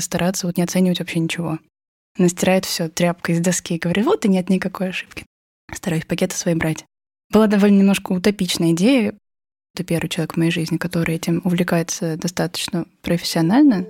[0.00, 1.58] стараться вот не оценивать вообще ничего.
[2.18, 5.24] Она стирает все тряпкой из доски и говорит, вот и нет никакой ошибки.
[5.72, 6.84] Стараюсь пакеты свои брать.
[7.30, 9.14] Была довольно немножко утопичная идея.
[9.74, 13.86] Это первый человек в моей жизни, который этим увлекается достаточно профессионально.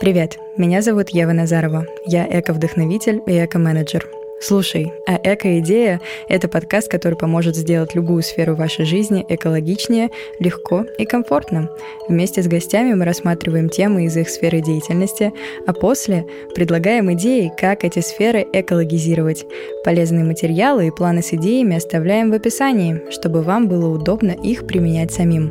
[0.00, 1.84] Привет, меня зовут Ева Назарова.
[2.06, 4.17] Я эко-вдохновитель и эко-менеджер.
[4.40, 11.04] Слушай, а «Эко-идея»— это подкаст, который поможет сделать любую сферу вашей жизни экологичнее, легко и
[11.06, 11.68] комфортно.
[12.08, 15.32] Вместе с гостями мы рассматриваем темы из их сферы деятельности,
[15.66, 19.44] а после предлагаем идеи, как эти сферы экологизировать.
[19.84, 25.12] Полезные материалы и планы с идеями оставляем в описании, чтобы вам было удобно их применять
[25.12, 25.50] самим.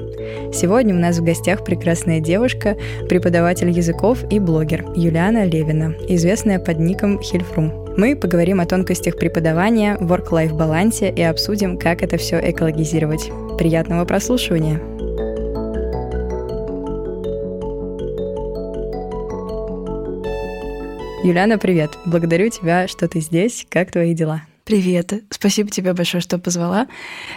[0.53, 2.77] Сегодня у нас в гостях прекрасная девушка,
[3.09, 7.86] преподаватель языков и блогер Юлиана Левина, известная под ником Хильфрум.
[7.97, 13.31] Мы поговорим о тонкостях преподавания, work-life балансе и обсудим, как это все экологизировать.
[13.57, 14.79] Приятного прослушивания!
[21.23, 21.89] Юлиана, привет!
[22.05, 23.65] Благодарю тебя, что ты здесь.
[23.67, 24.43] Как твои дела?
[24.67, 25.13] Привет.
[25.29, 26.87] Спасибо тебе большое, что позвала.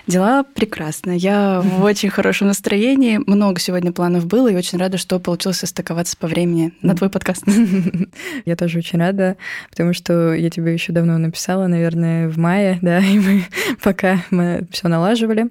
[0.08, 1.12] Дела прекрасно.
[1.12, 3.20] Я в очень хорошем настроении.
[3.24, 7.44] Много сегодня планов было, и очень рада, что получилось состыковаться по времени на твой подкаст.
[8.46, 9.36] Я тоже очень рада,
[9.70, 13.44] потому что я тебе еще давно написала, наверное, в мае, да, и мы
[13.80, 15.50] пока мы все налаживали.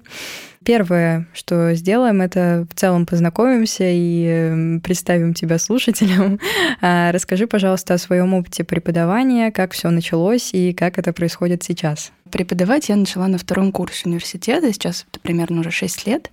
[0.62, 6.38] Первое, что сделаем, это в целом познакомимся и эм, представим тебя слушателям.
[6.82, 12.10] А, расскажи, пожалуйста, о своем опыте преподавания, как все началось и как это происходит сейчас.
[12.30, 16.30] Преподавать я начала на втором курсе университета, сейчас это примерно уже 6 лет.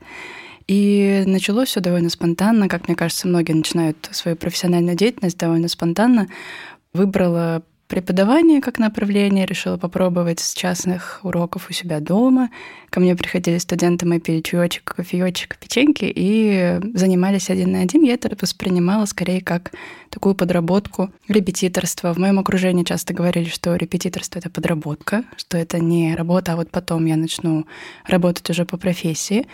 [0.68, 6.28] И началось все довольно спонтанно, как мне кажется, многие начинают свою профессиональную деятельность довольно спонтанно.
[6.94, 12.50] Выбрала преподавание как направление, решила попробовать с частных уроков у себя дома.
[12.90, 18.04] Ко мне приходили студенты, мы пили чаечек, кофеечек, печеньки и занимались один на один.
[18.04, 19.72] Я это воспринимала скорее как
[20.10, 22.14] такую подработку репетиторства.
[22.14, 26.70] В моем окружении часто говорили, что репетиторство— это подработка, что это не работа, а вот
[26.70, 27.66] потом я начну
[28.06, 29.48] работать уже по профессии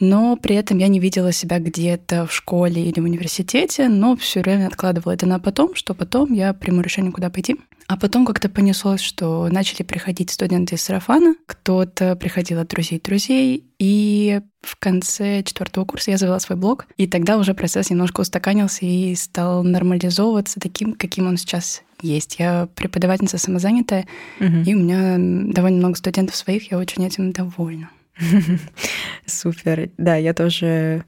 [0.00, 4.40] но при этом я не видела себя где-то в школе или в университете, но все
[4.40, 7.56] время откладывала это на потом, что потом я приму решение, куда пойти.
[7.88, 13.64] А потом как-то понеслось, что начали приходить студенты из сарафана, кто-то приходил от друзей друзей,
[13.78, 18.84] и в конце четвертого курса я завела свой блог, и тогда уже процесс немножко устаканился
[18.84, 22.36] и стал нормализовываться таким, каким он сейчас есть.
[22.38, 24.06] Я преподавательница самозанятая,
[24.38, 24.56] угу.
[24.66, 25.16] и у меня
[25.50, 27.88] довольно много студентов своих, я очень этим довольна.
[29.26, 29.90] Супер.
[29.98, 31.04] Да, я тоже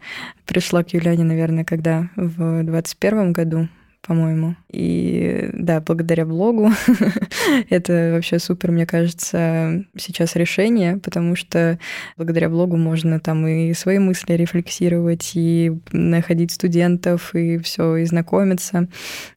[0.47, 3.69] пришла к Юлиане, наверное, когда в двадцать первом году
[4.03, 4.57] по-моему.
[4.71, 6.71] И да, благодаря блогу
[7.71, 11.79] это вообще супер, мне кажется, сейчас решение, потому что
[12.17, 18.89] благодаря блогу можно там и свои мысли рефлексировать, и находить студентов, и все, и знакомиться.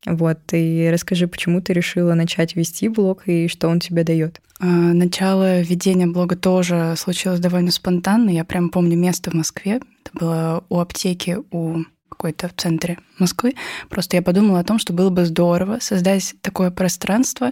[0.05, 0.39] Вот.
[0.53, 4.41] И расскажи, почему ты решила начать вести блог и что он тебе дает?
[4.63, 8.29] А, начало ведения блога тоже случилось довольно спонтанно.
[8.29, 9.81] Я прям помню место в Москве.
[10.05, 13.55] Это было у аптеки у какой-то в центре Москвы.
[13.89, 17.51] Просто я подумала о том, что было бы здорово создать такое пространство.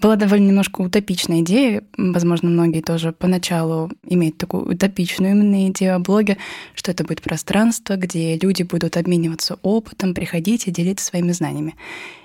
[0.00, 1.84] Была довольно немножко утопичная идея.
[1.98, 6.38] Возможно, многие тоже поначалу имеют такую утопичную именно идею о блоге,
[6.74, 11.74] что это будет пространство, где люди будут обмениваться опытом, приходить и делиться своими знаниями.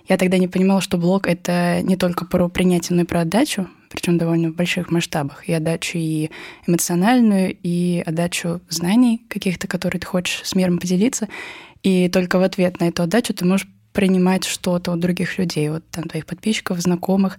[0.08, 3.68] Я тогда не понимала, что блог— это не только про принятие, но и про отдачу,
[3.91, 5.47] причем довольно в больших масштабах.
[5.47, 6.29] И отдачу и
[6.66, 11.28] эмоциональную, и отдачу знаний каких-то, которые ты хочешь с миром поделиться.
[11.84, 15.84] И только в ответ на эту отдачу ты можешь принимать что-то от других людей, вот
[15.91, 17.38] там твоих подписчиков, знакомых.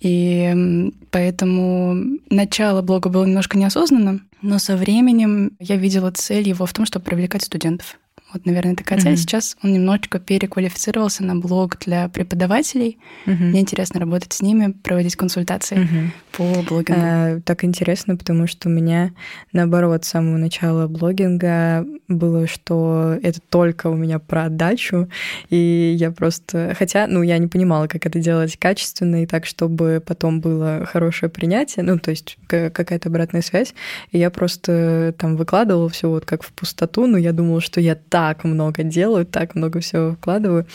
[0.00, 6.72] И поэтому начало блога было немножко неосознанным, но со временем я видела цель его в
[6.72, 7.98] том, чтобы привлекать студентов.
[8.32, 9.14] Вот, наверное, такая цель.
[9.14, 9.16] Mm-hmm.
[9.16, 12.98] Сейчас он немножечко переквалифицировался на блог для преподавателей.
[13.26, 13.44] Mm-hmm.
[13.44, 16.10] Мне интересно работать с ними, проводить консультации mm-hmm.
[16.36, 17.00] по блогингу.
[17.02, 19.10] А, так интересно, потому что у меня,
[19.52, 25.08] наоборот, с самого начала блогинга было, что это только у меня про отдачу,
[25.48, 26.76] и я просто...
[26.78, 31.30] Хотя, ну, я не понимала, как это делать качественно и так, чтобы потом было хорошее
[31.30, 33.74] принятие, ну, то есть какая-то обратная связь,
[34.12, 37.96] и я просто там выкладывала все вот как в пустоту, но я думала, что я
[37.96, 40.66] так так много делаю, так много всего вкладываю.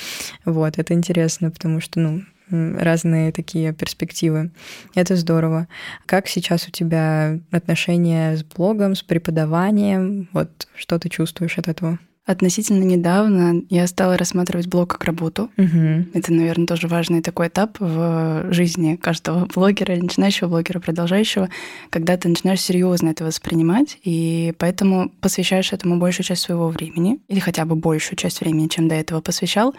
[0.46, 4.50] Вот, это интересно, потому что, ну, разные такие перспективы.
[4.96, 5.68] Это здорово.
[6.08, 10.28] Как сейчас у тебя отношения с блогом, с преподаванием?
[10.34, 12.00] Вот что ты чувствуешь от этого?
[12.26, 15.52] Относительно недавно я стала рассматривать блог как работу.
[15.58, 16.06] Угу.
[16.14, 21.50] Это, наверное, тоже важный такой этап в жизни каждого блогера, начинающего блогера, продолжающего,
[21.92, 27.40] когда ты начинаешь серьезно это воспринимать, и поэтому посвящаешь этому большую часть своего времени, или
[27.40, 29.76] хотя бы большую часть времени, чем до этого посвящал.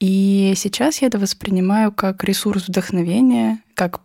[0.00, 4.00] И сейчас я это воспринимаю как ресурс вдохновения, как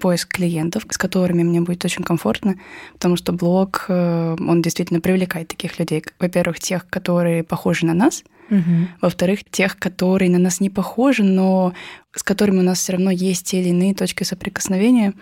[0.00, 2.56] поиск клиентов, с которыми мне будет очень комфортно,
[2.94, 6.04] потому что блог, э, он действительно привлекает таких людей.
[6.18, 8.88] Во-первых, тех, которые похожи на нас, угу.
[9.00, 11.74] во-вторых, тех, которые на нас не похожи, но
[12.14, 15.14] с которыми у нас все равно есть те или иные точки соприкосновения.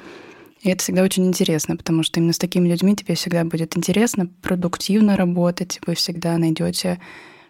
[0.63, 4.27] И это всегда очень интересно, потому что именно с такими людьми тебе всегда будет интересно,
[4.43, 7.01] продуктивно работать, вы всегда найдете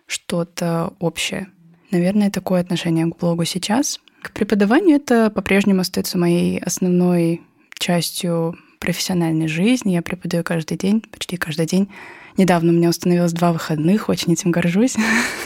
[0.07, 1.49] что-то общее.
[1.91, 4.01] Наверное, такое отношение к блогу сейчас.
[4.23, 7.43] К преподаванию это по-прежнему остается моей основной
[7.79, 9.93] частью профессиональной жизни.
[9.93, 11.89] Я преподаю каждый день, почти каждый день.
[12.37, 14.97] Недавно у меня установилось два выходных, очень этим горжусь.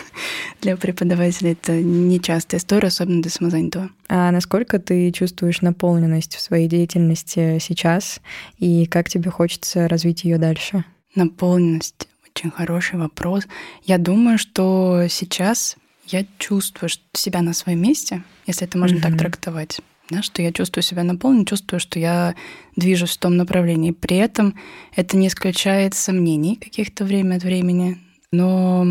[0.60, 3.90] Для преподавателя это нечастая история, особенно для самозанятого.
[4.08, 8.20] А насколько ты чувствуешь наполненность в своей деятельности сейчас,
[8.58, 10.84] и как тебе хочется развить ее дальше?
[11.14, 13.44] Наполненность очень хороший вопрос.
[13.82, 19.02] Я думаю, что сейчас я чувствую себя на своем месте, если это можно mm-hmm.
[19.02, 19.80] так трактовать.
[20.10, 22.34] Да, что я чувствую себя наполненной, чувствую, что я
[22.76, 23.92] движусь в том направлении.
[23.92, 24.54] При этом
[24.94, 27.98] это не исключает сомнений каких-то время от времени.
[28.30, 28.86] Но,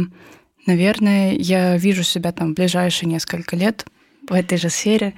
[0.66, 3.86] наверное, я вижу себя там в ближайшие несколько лет
[4.28, 5.14] в этой же сфере,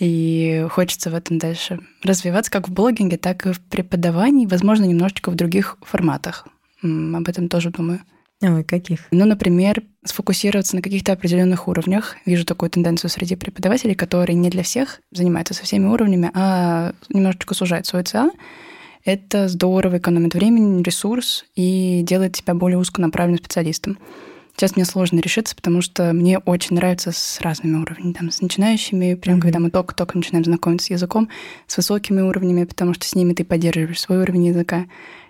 [0.00, 5.30] и хочется в этом дальше развиваться как в блогинге, так и в преподавании, возможно, немножечко
[5.30, 6.46] в других форматах.
[6.82, 8.00] Об этом тоже думаю.
[8.40, 9.00] Ой, каких?
[9.10, 12.16] Ну, например, сфокусироваться на каких-то определенных уровнях.
[12.24, 17.54] Вижу такую тенденцию среди преподавателей, которые не для всех занимаются со всеми уровнями, а немножечко
[17.54, 18.30] сужают свой ЦА.
[19.04, 23.98] Это здорово экономит время, ресурс и делает тебя более узконаправленным специалистом.
[24.58, 28.12] Сейчас мне сложно решиться, потому что мне очень нравится с разными уровнями.
[28.12, 29.40] Там, с начинающими, прям mm-hmm.
[29.40, 31.28] когда мы только-только начинаем знакомиться с языком,
[31.68, 34.86] с высокими уровнями, потому что с ними ты поддерживаешь свой уровень языка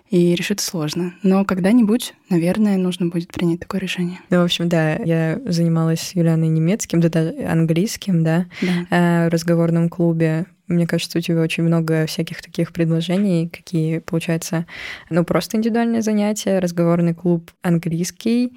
[0.09, 1.13] и решить сложно.
[1.21, 4.19] Но когда-нибудь, наверное, нужно будет принять такое решение.
[4.29, 8.87] Ну, в общем, да, я занималась Юлианой немецким, да английским, да, да.
[8.89, 10.45] Э, разговорном клубе.
[10.67, 14.65] Мне кажется, у тебя очень много всяких таких предложений, какие, получается,
[15.09, 18.53] ну, просто индивидуальные занятия, разговорный клуб английский,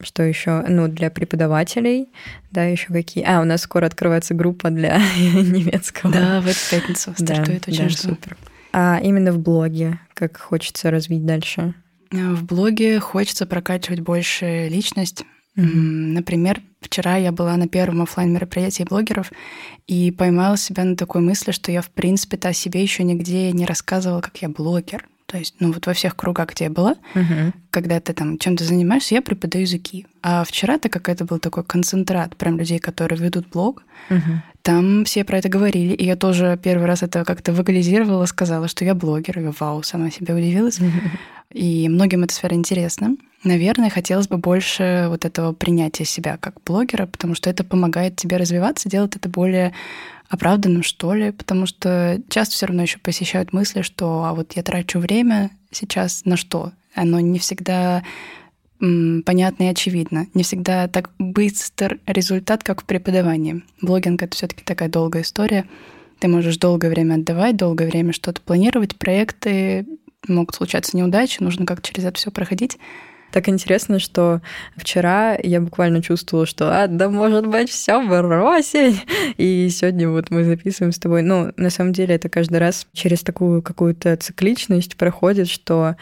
[0.00, 0.64] что еще?
[0.68, 2.08] Ну, для преподавателей,
[2.50, 3.24] да, еще какие?
[3.24, 6.12] А, у нас скоро открывается группа для немецкого.
[6.12, 8.08] Да, в эту пятницу стартует, да, очень да, жду.
[8.08, 8.36] супер.
[8.76, 11.74] А именно в блоге, как хочется развить дальше?
[12.10, 15.24] В блоге хочется прокачивать больше личность.
[15.56, 16.12] Mm-hmm.
[16.12, 19.30] Например, вчера я была на первом офлайн мероприятии блогеров
[19.86, 23.64] и поймала себя на такой мысли, что я, в принципе-то о себе еще нигде не
[23.64, 25.06] рассказывала, как я блогер.
[25.26, 27.52] То есть, ну вот во всех кругах, где я была, uh-huh.
[27.70, 30.06] когда ты там чем-то занимаешься, я преподаю языки.
[30.20, 34.42] А вчера, так как это был такой концентрат прям людей, которые ведут блог, uh-huh.
[34.64, 35.92] Там все про это говорили.
[35.92, 39.38] И я тоже первый раз это как-то вокализировала, сказала, что я блогер.
[39.38, 40.80] И вау, сама себе удивилась.
[41.52, 43.14] И многим эта сфера интересна.
[43.44, 48.38] Наверное, хотелось бы больше вот этого принятия себя как блогера, потому что это помогает тебе
[48.38, 49.74] развиваться, делать это более
[50.30, 54.62] оправданным, что ли, потому что часто все равно еще посещают мысли, что а вот я
[54.62, 56.72] трачу время сейчас на что?
[56.94, 58.02] Оно не всегда
[59.24, 60.26] понятно и очевидно.
[60.34, 63.62] Не всегда так быстр результат, как в преподавании.
[63.80, 65.66] Блогинг— это все таки такая долгая история.
[66.18, 69.86] Ты можешь долгое время отдавать, долгое время что-то планировать, проекты,
[70.28, 72.78] могут случаться неудачи, нужно как через это все проходить.
[73.34, 74.42] Так интересно, что
[74.76, 79.04] вчера я буквально чувствовала, что а, да может быть все бросить.
[79.38, 81.22] И сегодня вот мы записываем с тобой.
[81.22, 85.96] Ну, на самом деле это каждый раз через такую какую-то цикличность проходит, что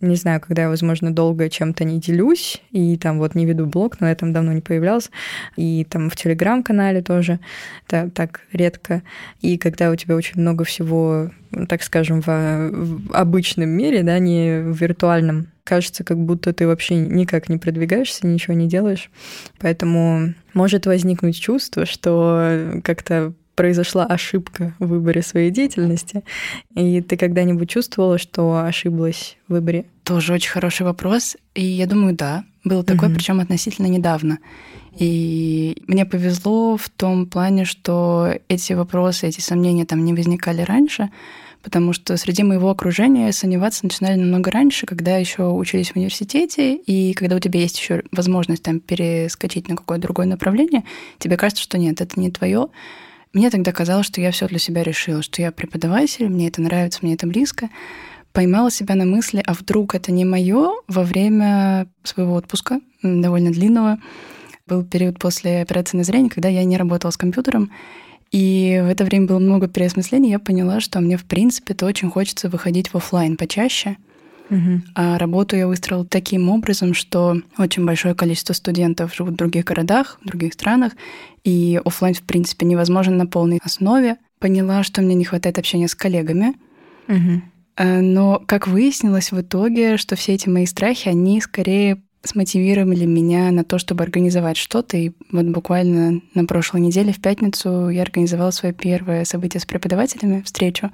[0.00, 4.00] не знаю, когда я, возможно, долго чем-то не делюсь, и там вот не веду блог,
[4.00, 5.10] но я там давно не появлялась,
[5.56, 7.38] и там в Телеграм-канале тоже
[7.86, 9.02] так, так редко.
[9.42, 11.30] И когда у тебя очень много всего,
[11.68, 17.48] так скажем, в обычном мире, да, не в виртуальном, кажется, как будто ты вообще никак
[17.48, 19.10] не продвигаешься, ничего не делаешь.
[19.58, 26.22] Поэтому может возникнуть чувство, что как-то произошла ошибка в выборе своей деятельности.
[26.76, 29.84] И ты когда-нибудь чувствовала, что ошиблась в выборе?
[30.04, 31.36] Тоже очень хороший вопрос.
[31.54, 32.44] И я думаю, да.
[32.64, 33.16] Было такое, угу.
[33.16, 34.38] причем относительно недавно.
[34.96, 41.10] И мне повезло в том плане, что эти вопросы, эти сомнения там не возникали раньше,
[41.62, 47.12] потому что среди моего окружения сомневаться начинали намного раньше, когда еще учились в университете, и
[47.14, 50.84] когда у тебя есть еще возможность там перескочить на какое-то другое направление,
[51.18, 52.68] тебе кажется, что нет, это не твое.
[53.32, 57.00] Мне тогда казалось, что я все для себя решила, что я преподаватель, мне это нравится,
[57.02, 57.68] мне это близко.
[58.32, 63.98] Поймала себя на мысли, а вдруг это не мое во время своего отпуска, довольно длинного.
[64.66, 67.70] Был период после операции на зрение, когда я не работала с компьютером,
[68.30, 70.30] и в это время было много переосмыслений.
[70.30, 73.96] Я поняла, что мне, в принципе-то, очень хочется выходить в офлайн почаще.
[74.50, 74.82] Угу.
[74.94, 80.18] А работу я выстроила таким образом, что очень большое количество студентов живут в других городах,
[80.22, 80.92] в других странах,
[81.44, 84.16] и офлайн, в принципе, невозможен на полной основе.
[84.38, 86.54] Поняла, что мне не хватает общения с коллегами.
[87.08, 87.42] Угу.
[88.00, 93.64] Но, как выяснилось в итоге, что все эти мои страхи, они скорее смотивировали меня на
[93.64, 94.96] то, чтобы организовать что-то.
[94.96, 100.42] И вот буквально на прошлой неделе, в пятницу, я организовала свое первое событие с преподавателями,
[100.42, 100.90] встречу.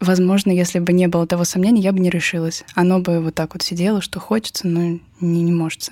[0.00, 2.64] Возможно, если бы не было того сомнения, я бы не решилась.
[2.74, 5.90] Оно бы вот так вот сидело, что хочется, но не, не может.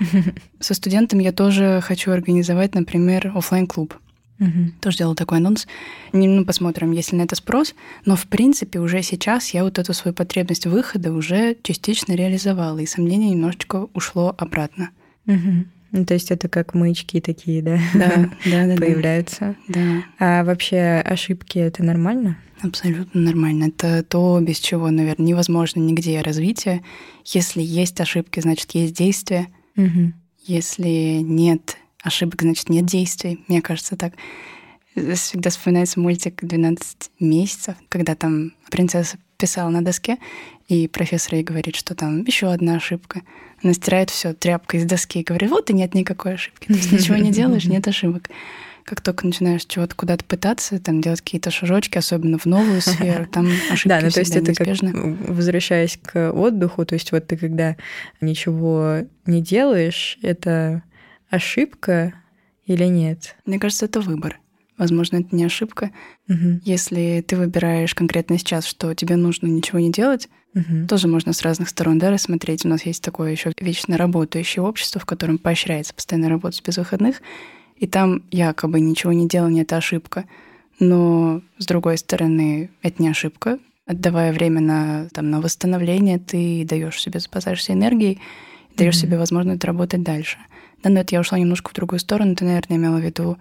[0.60, 3.94] Со студентами я тоже хочу организовать, например, офлайн клуб
[4.40, 4.72] Угу.
[4.80, 5.66] Тоже делала такой анонс.
[6.12, 7.74] Ну, посмотрим, если на это спрос.
[8.04, 12.86] Но, в принципе, уже сейчас я вот эту свою потребность выхода уже частично реализовала, и
[12.86, 14.90] сомнение немножечко ушло обратно.
[15.26, 15.64] Угу.
[15.92, 17.78] Ну, то есть это как маячки такие, да?
[17.94, 18.76] Да, да, да.
[18.76, 19.54] Появляются.
[19.68, 20.02] Да.
[20.18, 22.36] А вообще ошибки это нормально?
[22.62, 23.66] Абсолютно нормально.
[23.66, 26.82] Это то, без чего, наверное, невозможно нигде развитие.
[27.24, 29.46] Если есть ошибки, значит, есть действия.
[29.76, 30.12] Угу.
[30.46, 33.42] Если нет ошибок, значит, нет действий.
[33.48, 34.12] Мне кажется, так.
[34.94, 36.78] Всегда вспоминается мультик «12
[37.18, 40.18] месяцев», когда там принцесса писала на доске,
[40.68, 43.22] и профессор ей говорит, что там еще одна ошибка.
[43.62, 46.68] Она стирает все тряпкой из доски и говорит, вот и нет никакой ошибки.
[46.68, 48.30] То есть ничего не делаешь, нет ошибок.
[48.84, 53.48] Как только начинаешь чего-то куда-то пытаться, там делать какие-то шажочки, особенно в новую сферу, там
[53.70, 54.92] ошибки Да, ну то есть это неизбежны.
[54.92, 57.76] как, возвращаясь к отдыху, то есть вот ты когда
[58.20, 60.82] ничего не делаешь, это
[61.34, 62.14] ошибка
[62.66, 63.36] или нет?
[63.46, 64.40] Мне кажется, это выбор.
[64.76, 65.90] Возможно, это не ошибка.
[66.28, 66.60] Угу.
[66.64, 70.86] Если ты выбираешь конкретно сейчас, что тебе нужно ничего не делать, угу.
[70.88, 72.64] тоже можно с разных сторон да, рассмотреть.
[72.64, 77.22] У нас есть такое еще вечно работающее общество, в котором поощряется постоянно работать без выходных,
[77.76, 80.24] и там якобы ничего не делание— это ошибка.
[80.80, 83.58] Но, с другой стороны, это не ошибка.
[83.86, 88.20] Отдавая время на, там, на восстановление, ты даешь себе, запасаешься энергией,
[88.76, 89.00] даешь mm-hmm.
[89.00, 90.38] себе возможность работать дальше.
[90.84, 92.36] Да, но это я ушла немножко в другую сторону.
[92.36, 93.38] Ты, наверное, имела в виду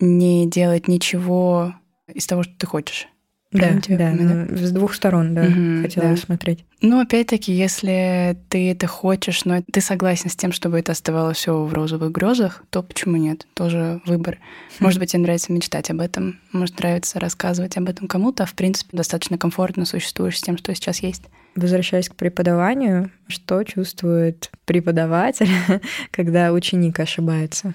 [0.00, 1.74] не делать ничего
[2.12, 3.08] из того, что ты хочешь.
[3.50, 6.16] Да, да, ну, с двух сторон, да, угу, хотела да.
[6.18, 6.66] смотреть.
[6.82, 11.64] Ну, опять-таки, если ты это хочешь, но ты согласен с тем, чтобы это оставалось все
[11.64, 13.46] в розовых грезах, то почему нет?
[13.54, 14.38] Тоже выбор.
[14.78, 14.84] Хм.
[14.84, 18.52] Может быть, тебе нравится мечтать об этом, может нравится рассказывать об этом кому-то, а в
[18.52, 21.22] принципе достаточно комфортно существуешь с тем, что сейчас есть.
[21.56, 25.48] Возвращаясь к преподаванию, что чувствует преподаватель,
[26.10, 27.74] когда ученик ошибается?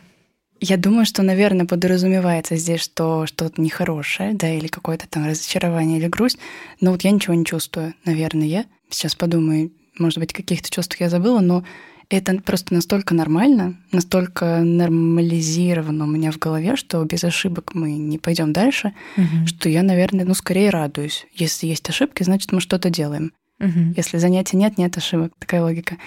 [0.60, 6.08] Я думаю, что, наверное, подразумевается здесь, что что-то нехорошее, да, или какое-то там разочарование или
[6.08, 6.38] грусть.
[6.80, 8.65] Но вот я ничего не чувствую, наверное, я.
[8.89, 11.65] Сейчас подумаю, может быть, каких-то чувств я забыла, но
[12.10, 18.18] это просто настолько нормально, настолько нормализировано у меня в голове, что без ошибок мы не
[18.18, 19.48] пойдем дальше, угу.
[19.48, 21.25] что я, наверное, ну, скорее радуюсь.
[21.34, 23.34] Если есть ошибки, значит, мы что-то делаем.
[23.60, 23.94] Угу.
[23.96, 25.34] Если занятия нет, нет ошибок.
[25.40, 25.98] Такая логика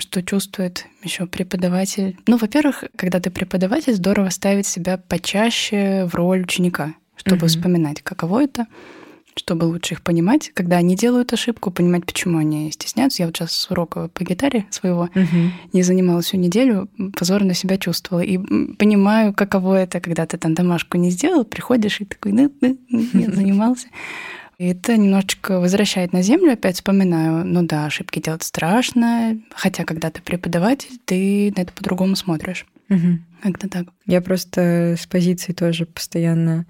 [0.00, 2.16] что чувствует еще преподаватель.
[2.26, 7.48] Ну, во-первых, когда ты преподаватель, здорово ставить себя почаще в роль ученика, чтобы mm-hmm.
[7.48, 8.66] вспоминать, каково это,
[9.36, 13.22] чтобы лучше их понимать, когда они делают ошибку, понимать, почему они стесняются.
[13.22, 15.50] Я вот сейчас с урока по гитаре своего mm-hmm.
[15.72, 18.22] не занималась всю неделю, позорно себя чувствовала.
[18.22, 22.78] И понимаю, каково это, когда ты там домашку не сделал, приходишь и такой, ну, ну,
[22.90, 23.88] нет, занимался.
[24.58, 30.10] И это немножечко возвращает на землю, опять вспоминаю, ну да, ошибки делать страшно, хотя когда
[30.10, 32.66] ты преподаватель, ты на это по-другому смотришь.
[32.90, 33.18] Угу.
[33.42, 33.86] Как-то так.
[34.06, 36.66] Я просто с позиции тоже постоянно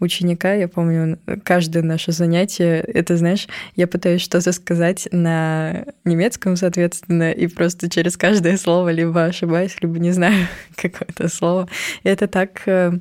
[0.00, 7.32] ученика, я помню, каждое наше занятие, это, знаешь, я пытаюсь что-то сказать на немецком, соответственно,
[7.32, 11.68] и просто через каждое слово либо ошибаюсь, либо не знаю какое-то слово.
[12.02, 12.92] И это так, э,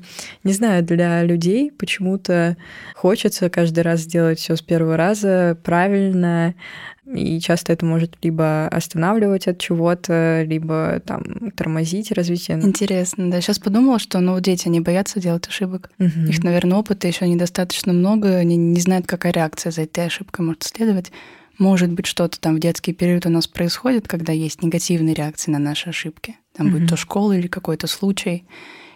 [0.44, 2.58] не знаю, для людей почему-то
[2.96, 6.56] хочется каждый раз сделать все с первого раза правильно,
[7.13, 12.60] и часто это может либо останавливать от чего-то, либо там тормозить развитие.
[12.60, 13.39] Интересно, да.
[13.39, 15.89] Сейчас подумала, что ну, дети, они боятся делать ошибок.
[16.00, 16.27] Угу.
[16.30, 20.63] Их, наверное, опыта еще недостаточно много, они не знают, какая реакция за этой ошибкой может
[20.63, 21.12] следовать.
[21.58, 25.60] Может быть, что-то там в детский период у нас происходит, когда есть негативные реакции на
[25.60, 26.38] наши ошибки.
[26.53, 26.77] Там угу.
[26.77, 28.46] будет то школа или какой-то случай,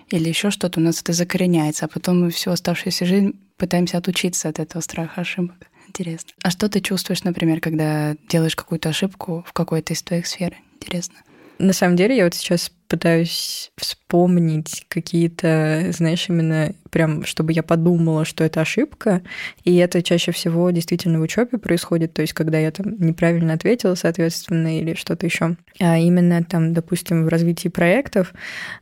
[0.09, 4.47] или еще что-то у нас это закореняется, а потом мы всю оставшуюся жизнь пытаемся отучиться
[4.47, 5.57] от этого страха ошибок.
[5.87, 6.31] Интересно.
[6.43, 10.55] А что ты чувствуешь, например, когда делаешь какую-то ошибку в какой-то из твоих сфер?
[10.75, 11.15] Интересно.
[11.61, 18.25] На самом деле, я вот сейчас пытаюсь вспомнить какие-то, знаешь, именно прям, чтобы я подумала,
[18.25, 19.21] что это ошибка.
[19.63, 23.93] И это чаще всего действительно в учебе происходит, то есть когда я там неправильно ответила,
[23.93, 25.55] соответственно, или что-то еще.
[25.79, 28.33] А именно там, допустим, в развитии проектов.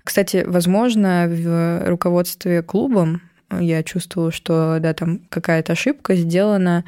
[0.06, 3.22] Кстати, возможно, в руководстве клубом
[3.60, 6.86] я чувствовала, что да, там какая-то ошибка сделана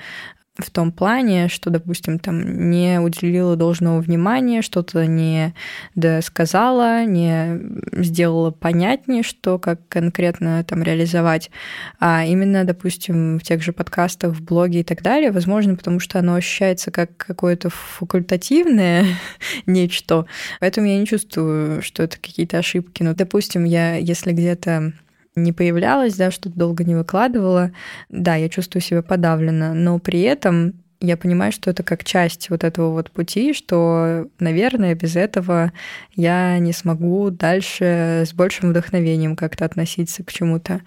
[0.57, 5.53] в том плане, что, допустим, там не уделила должного внимания, что-то не
[5.95, 7.59] досказала, не
[8.03, 11.51] сделала понятнее, что как конкретно там реализовать,
[11.99, 16.19] а именно, допустим, в тех же подкастах, в блоге и так далее, возможно, потому что
[16.19, 19.05] оно ощущается как какое-то факультативное
[19.65, 20.25] нечто,
[20.59, 23.03] поэтому я не чувствую, что это какие-то ошибки.
[23.03, 24.91] Ну, допустим, я, если где-то
[25.35, 27.71] не появлялась, да, что-то долго не выкладывала,
[28.09, 32.63] да, я чувствую себя подавленно, но при этом я понимаю, что это как часть вот
[32.63, 35.73] этого вот пути, что, наверное, без этого
[36.15, 40.81] я не смогу дальше с большим вдохновением как-то относиться к чему-то.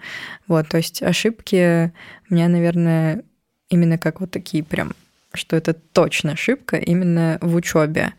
[0.47, 1.91] Вот, то есть ошибки
[2.29, 3.23] у меня, наверное,
[3.69, 4.93] именно как вот такие прям,
[5.33, 8.13] что это точно ошибка именно в учебе.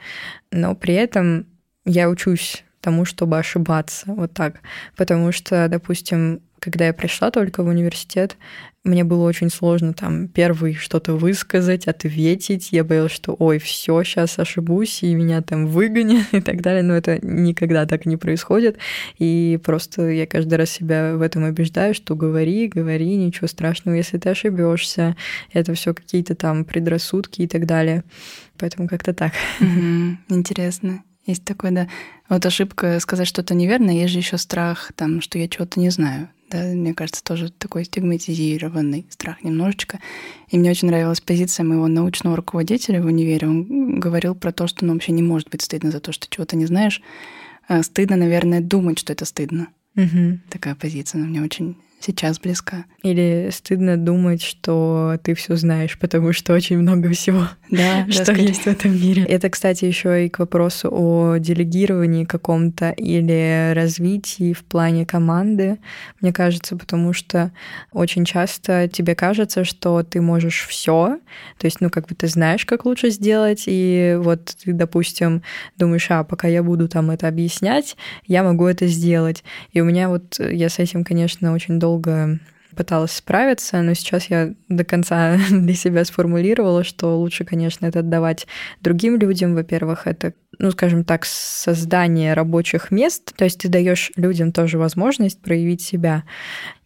[0.51, 1.47] Но при этом
[1.87, 4.61] я учусь тому, чтобы ошибаться, вот так.
[4.97, 8.37] Потому что, допустим, когда я пришла только в университет,
[8.85, 12.69] мне было очень сложно там первый что-то высказать, ответить.
[12.71, 16.85] Я боялась, что ой, все, сейчас ошибусь, и меня там выгонят и так далее.
[16.85, 18.79] Но это никогда так не происходит.
[19.19, 24.19] И просто я каждый раз себя в этом убеждаю, что говори, говори, ничего страшного, если
[24.19, 25.17] ты ошибешься.
[25.53, 28.05] Это все какие-то там предрассудки и так далее.
[28.57, 29.33] Поэтому как-то так.
[30.29, 31.03] Интересно.
[31.27, 31.89] Есть такое, да.
[32.29, 36.29] Вот ошибка сказать что-то неверно, есть же еще страх, там, что я чего-то не знаю.
[36.49, 39.99] Да, мне кажется, тоже такой стигматизированный страх немножечко.
[40.49, 43.49] И мне очень нравилась позиция моего научного руководителя в универе.
[43.49, 46.57] Он говорил про то, что ну, вообще не может быть стыдно за то, что чего-то
[46.57, 47.03] не знаешь.
[47.67, 49.67] А стыдно, наверное, думать, что это стыдно.
[49.97, 50.39] Угу.
[50.49, 52.85] Такая позиция, она мне очень сейчас близка.
[53.03, 58.33] Или стыдно думать, что ты все знаешь, потому что очень много всего, да, что да,
[58.35, 59.25] есть в этом мире.
[59.25, 65.79] Это, кстати, еще и к вопросу о делегировании каком-то или развитии в плане команды,
[66.21, 67.53] мне кажется, потому что
[67.93, 71.19] очень часто тебе кажется, что ты можешь все,
[71.59, 75.43] то есть, ну, как бы ты знаешь, как лучше сделать, и вот ты, допустим,
[75.77, 79.43] думаешь, а, пока я буду там это объяснять, я могу это сделать.
[79.73, 81.86] И у меня вот, я с этим, конечно, очень долго
[82.77, 88.47] пыталась справиться, но сейчас я до конца для себя сформулировала, что лучше, конечно, это отдавать
[88.81, 89.55] другим людям.
[89.55, 95.41] Во-первых, это, ну, скажем так, создание рабочих мест, то есть ты даешь людям тоже возможность
[95.41, 96.25] проявить себя.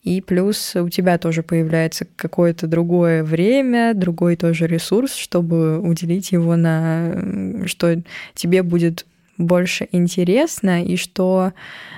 [0.02, 6.56] И плюс у тебя тоже появляется какое-то другое время, другой тоже ресурс, чтобы уделить его
[6.56, 8.02] на что
[8.34, 9.04] тебе будет
[9.36, 11.52] больше интересно и что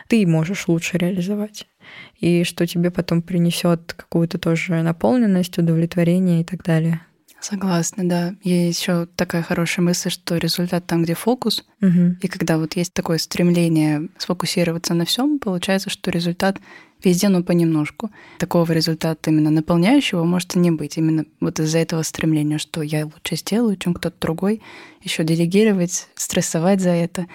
[0.09, 1.67] ты можешь лучше реализовать
[2.19, 7.01] и что тебе потом принесет какую-то тоже наполненность, удовлетворение и так далее.
[7.43, 8.35] Согласна, да.
[8.45, 12.17] Есть еще такая хорошая мысль, что результат там, где фокус, угу.
[12.21, 16.59] и когда вот есть такое стремление сфокусироваться на всем, получается, что результат
[17.03, 18.11] везде, но понемножку.
[18.39, 20.97] Такого результата именно наполняющего может и не быть.
[20.97, 24.63] Именно вот из-за этого стремления, что я лучше сделаю, чем кто-то другой,
[25.03, 27.27] еще делегировать, стрессовать за это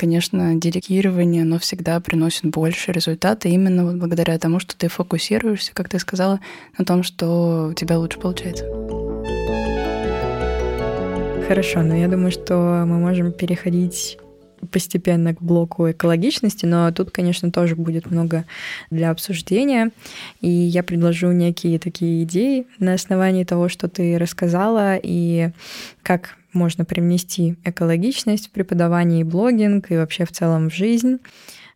[0.00, 5.90] конечно, делегирование, оно всегда приносит больше результата именно вот благодаря тому, что ты фокусируешься, как
[5.90, 6.40] ты сказала,
[6.78, 8.64] на том, что у тебя лучше получается.
[11.46, 14.16] Хорошо, но я думаю, что мы можем переходить
[14.70, 18.44] постепенно к блоку экологичности, но тут, конечно, тоже будет много
[18.90, 19.90] для обсуждения.
[20.40, 25.50] И я предложу некие такие идеи на основании того, что ты рассказала, и
[26.02, 31.18] как можно привнести экологичность в преподавание и блогинг, и вообще в целом в жизнь.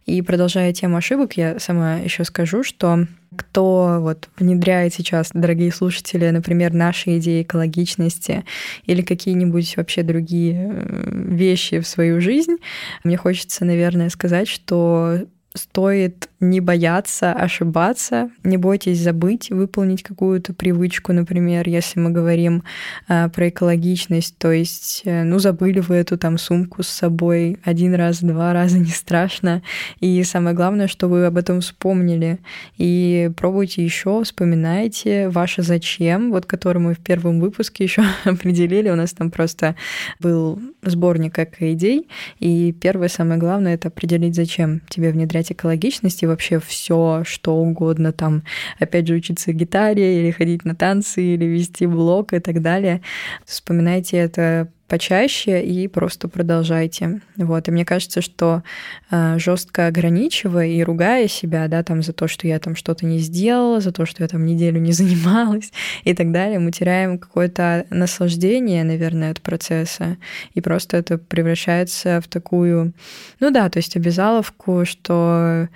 [0.06, 6.28] И продолжая тему ошибок, я сама еще скажу, что кто вот внедряет сейчас, дорогие слушатели,
[6.28, 8.44] например, наши идеи экологичности
[8.84, 12.56] или какие-нибудь вообще другие э, вещи в свою жизнь,
[13.02, 15.20] мне хочется, наверное, сказать, что
[15.54, 22.62] стоит не бояться ошибаться, не бойтесь забыть, выполнить какую-то привычку, например, если мы говорим
[23.08, 27.94] э, про экологичность, то есть, э, ну, забыли вы эту там сумку с собой один
[27.94, 29.62] раз, два раза, не страшно,
[30.00, 32.38] и самое главное, что вы об этом вспомнили,
[32.76, 38.96] и пробуйте еще, вспоминайте ваше зачем, вот который мы в первом выпуске еще определили, у
[38.96, 39.76] нас там просто
[40.20, 46.60] был сборник эко-идей, и первое, самое главное, это определить, зачем тебе внедрять экологичность, и вообще
[46.60, 48.42] все, что угодно, там,
[48.78, 53.00] опять же, учиться гитаре или ходить на танцы, или вести блог и так далее.
[53.44, 57.20] Вспоминайте это почаще и просто продолжайте.
[57.36, 57.68] Вот.
[57.68, 58.62] И мне кажется, что
[59.10, 63.18] э, жестко ограничивая и ругая себя, да, там за то, что я там что-то не
[63.18, 65.72] сделала, за то, что я там неделю не занималась
[66.04, 70.18] и так далее, мы теряем какое-то наслаждение, наверное, от процесса.
[70.52, 72.92] И просто это превращается в такую,
[73.40, 75.68] ну да, то есть обязаловку, что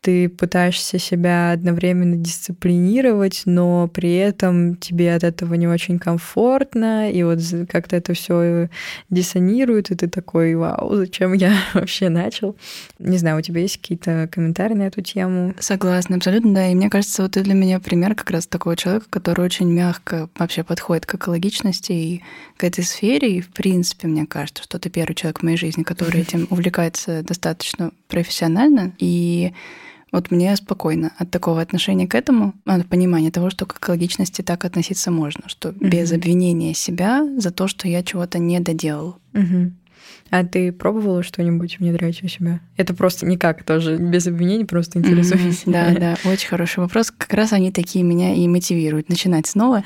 [0.00, 7.22] ты пытаешься себя одновременно дисциплинировать, но при этом тебе от этого не очень комфортно, и
[7.24, 8.70] вот как-то это все
[9.10, 12.56] диссонирует, и ты такой, вау, зачем я вообще начал?
[12.98, 15.54] Не знаю, у тебя есть какие-то комментарии на эту тему?
[15.58, 16.68] Согласна, абсолютно, да.
[16.68, 20.28] И мне кажется, вот ты для меня пример как раз такого человека, который очень мягко
[20.38, 22.22] вообще подходит к экологичности и
[22.56, 23.38] к этой сфере.
[23.38, 27.22] И, в принципе, мне кажется, что ты первый человек в моей жизни, который этим увлекается
[27.22, 28.92] достаточно профессионально.
[28.98, 29.52] И
[30.12, 34.64] вот мне спокойно от такого отношения к этому, от понимания того, что к экологичности так
[34.64, 35.88] относиться можно, что mm-hmm.
[35.88, 39.18] без обвинения себя за то, что я чего-то не доделал.
[39.32, 39.72] Mm-hmm.
[40.30, 42.60] А ты пробовала что-нибудь внедрять у себя?
[42.76, 45.64] Это просто никак тоже, без обвинений, просто интересуюсь.
[45.64, 45.72] Mm-hmm.
[45.72, 47.10] Да, да, очень хороший вопрос.
[47.10, 49.84] Как раз они такие меня и мотивируют начинать снова.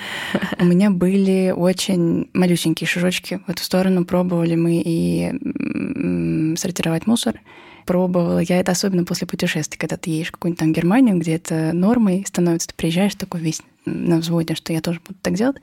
[0.59, 3.41] У меня были очень малюсенькие шажочки.
[3.47, 7.41] В эту сторону пробовали мы и сортировать мусор,
[7.87, 8.39] пробовала.
[8.41, 12.25] Я это особенно после путешествий, когда ты едешь в какую-нибудь там Германию, где это нормой
[12.27, 15.57] становится, ты приезжаешь такой весь на взводе, что я тоже буду так делать.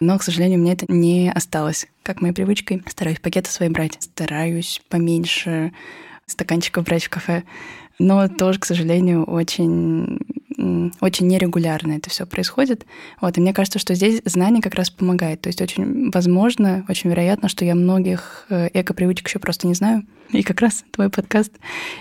[0.00, 1.86] Но, к сожалению, мне это не осталось.
[2.02, 5.72] Как моей привычкой, стараюсь пакеты свои брать, стараюсь поменьше
[6.26, 7.44] стаканчиков брать в кафе.
[7.98, 10.18] Но тоже, к сожалению, очень
[11.00, 12.86] очень нерегулярно это все происходит.
[13.20, 15.40] Вот, и мне кажется, что здесь знание как раз помогает.
[15.40, 20.04] То есть очень возможно, очень вероятно, что я многих э, эко-привычек еще просто не знаю.
[20.30, 21.52] И как раз твой подкаст,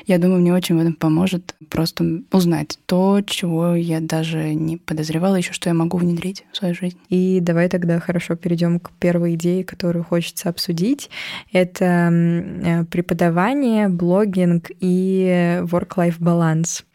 [0.07, 5.35] я думаю, мне очень в этом поможет просто узнать то, чего я даже не подозревала
[5.35, 6.97] еще, что я могу внедрить в свою жизнь.
[7.09, 11.09] И давай тогда хорошо перейдем к первой идее, которую хочется обсудить.
[11.51, 16.85] Это э, преподавание, блогинг и work-life баланс.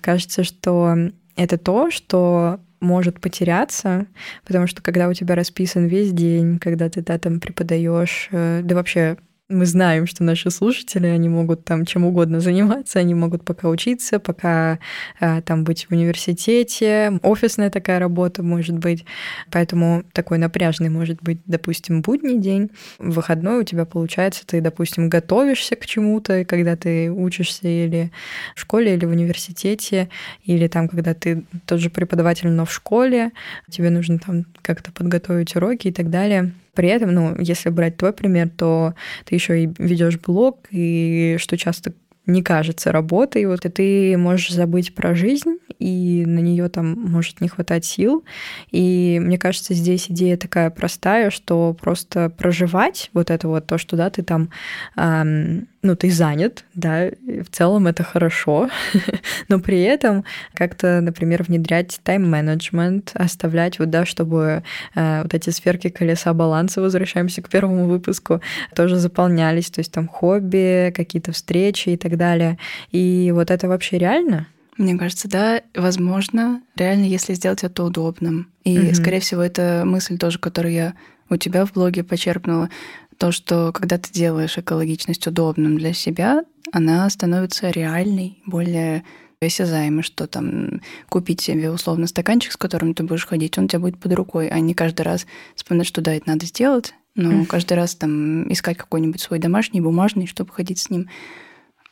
[0.00, 0.96] Кажется, что
[1.36, 4.06] это то, что может потеряться,
[4.44, 8.74] потому что когда у тебя расписан весь день, когда ты да, там преподаешь, э, да
[8.74, 9.16] вообще
[9.48, 14.18] мы знаем, что наши слушатели, они могут там чем угодно заниматься, они могут пока учиться,
[14.18, 14.78] пока
[15.20, 19.06] э, там быть в университете, офисная такая работа может быть,
[19.50, 25.76] поэтому такой напряжный может быть, допустим, будний день, выходной у тебя получается, ты, допустим, готовишься
[25.76, 28.12] к чему-то, когда ты учишься или
[28.54, 30.10] в школе, или в университете,
[30.44, 33.32] или там, когда ты тот же преподаватель, но в школе,
[33.70, 36.52] тебе нужно там как-то подготовить уроки и так далее.
[36.78, 41.56] При этом, ну, если брать твой пример, то ты еще и ведешь блог, и что
[41.58, 41.92] часто
[42.24, 47.40] не кажется работой, вот и ты можешь забыть про жизнь, и на нее там может
[47.40, 48.24] не хватать сил.
[48.70, 53.96] И мне кажется, здесь идея такая простая, что просто проживать вот это вот то, что
[53.96, 54.50] да, ты там
[54.96, 58.68] эм, ну, ты занят, да, в целом это хорошо,
[59.48, 64.64] но при этом как-то, например, внедрять тайм-менеджмент, оставлять вот, да, чтобы
[64.94, 68.40] э, вот эти сферки колеса баланса, возвращаемся к первому выпуску,
[68.74, 72.58] тоже заполнялись, то есть там хобби, какие-то встречи и так далее.
[72.90, 74.48] И вот это вообще реально?
[74.78, 78.48] Мне кажется, да, возможно, реально, если сделать это удобным.
[78.64, 78.94] И, mm-hmm.
[78.94, 80.94] скорее всего, это мысль тоже, которую я
[81.30, 82.70] у тебя в блоге почерпнула,
[83.18, 89.04] то, что когда ты делаешь экологичность удобным для себя, она становится реальной, более
[89.40, 93.80] осязаемой, что там купить себе условно стаканчик, с которым ты будешь ходить, он у тебя
[93.80, 97.74] будет под рукой, а не каждый раз вспоминать, что да, это надо сделать, но каждый
[97.74, 101.08] раз там искать какой-нибудь свой домашний, бумажный, чтобы ходить с ним.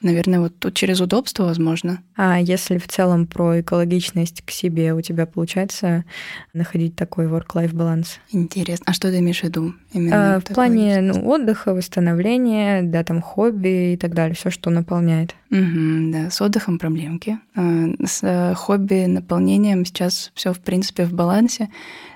[0.03, 2.03] Наверное, вот тут через удобство, возможно.
[2.17, 6.05] А если в целом про экологичность к себе у тебя получается
[6.53, 8.19] находить такой work-life баланс?
[8.31, 8.85] Интересно.
[8.87, 9.75] А что ты имеешь в виду?
[9.93, 14.69] Именно а, в плане ну, отдыха, восстановления, да, там хобби и так далее, все, что
[14.69, 15.35] наполняет.
[15.51, 17.39] Угу, да, с отдыхом проблемки.
[17.55, 21.71] А, с э, хобби, наполнением сейчас все в принципе в балансе.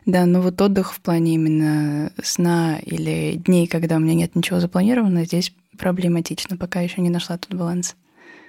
[0.05, 4.61] Да, но вот отдых в плане именно сна или дней, когда у меня нет ничего
[4.61, 7.97] запланировано, здесь проблематично, пока еще не нашла тут баланс.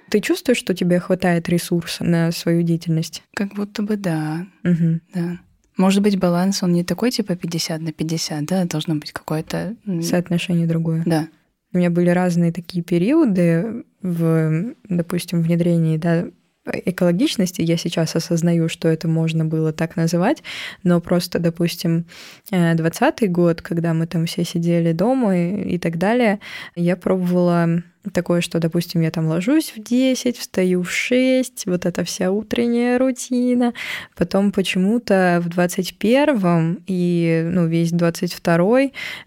[0.10, 3.24] Ты чувствуешь, что тебе хватает ресурса на свою деятельность?
[3.34, 4.46] Как будто бы да.
[4.64, 5.00] Угу.
[5.14, 5.40] Да.
[5.78, 9.78] Может быть, баланс, он не такой типа 50 на 50, да, должно быть какое-то...
[10.02, 11.04] Соотношение другое.
[11.06, 11.30] Да.
[11.74, 16.28] У меня были разные такие периоды в, допустим, внедрении да,
[16.66, 20.44] экологичности, я сейчас осознаю, что это можно было так называть,
[20.84, 22.06] но просто, допустим,
[22.52, 26.40] 20 год, когда мы там все сидели дома и, и так далее,
[26.76, 32.04] я пробовала такое, что, допустим, я там ложусь в 10, встаю в 6, вот эта
[32.04, 33.74] вся утренняя рутина.
[34.16, 38.80] Потом почему-то в 21 и ну, весь 22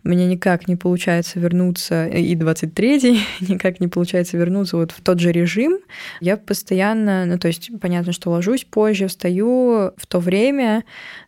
[0.02, 5.30] мне никак не получается вернуться, и 23 никак не получается вернуться вот в тот же
[5.32, 5.78] режим.
[6.20, 10.84] Я постоянно, ну то есть понятно, что ложусь позже, встаю в то время,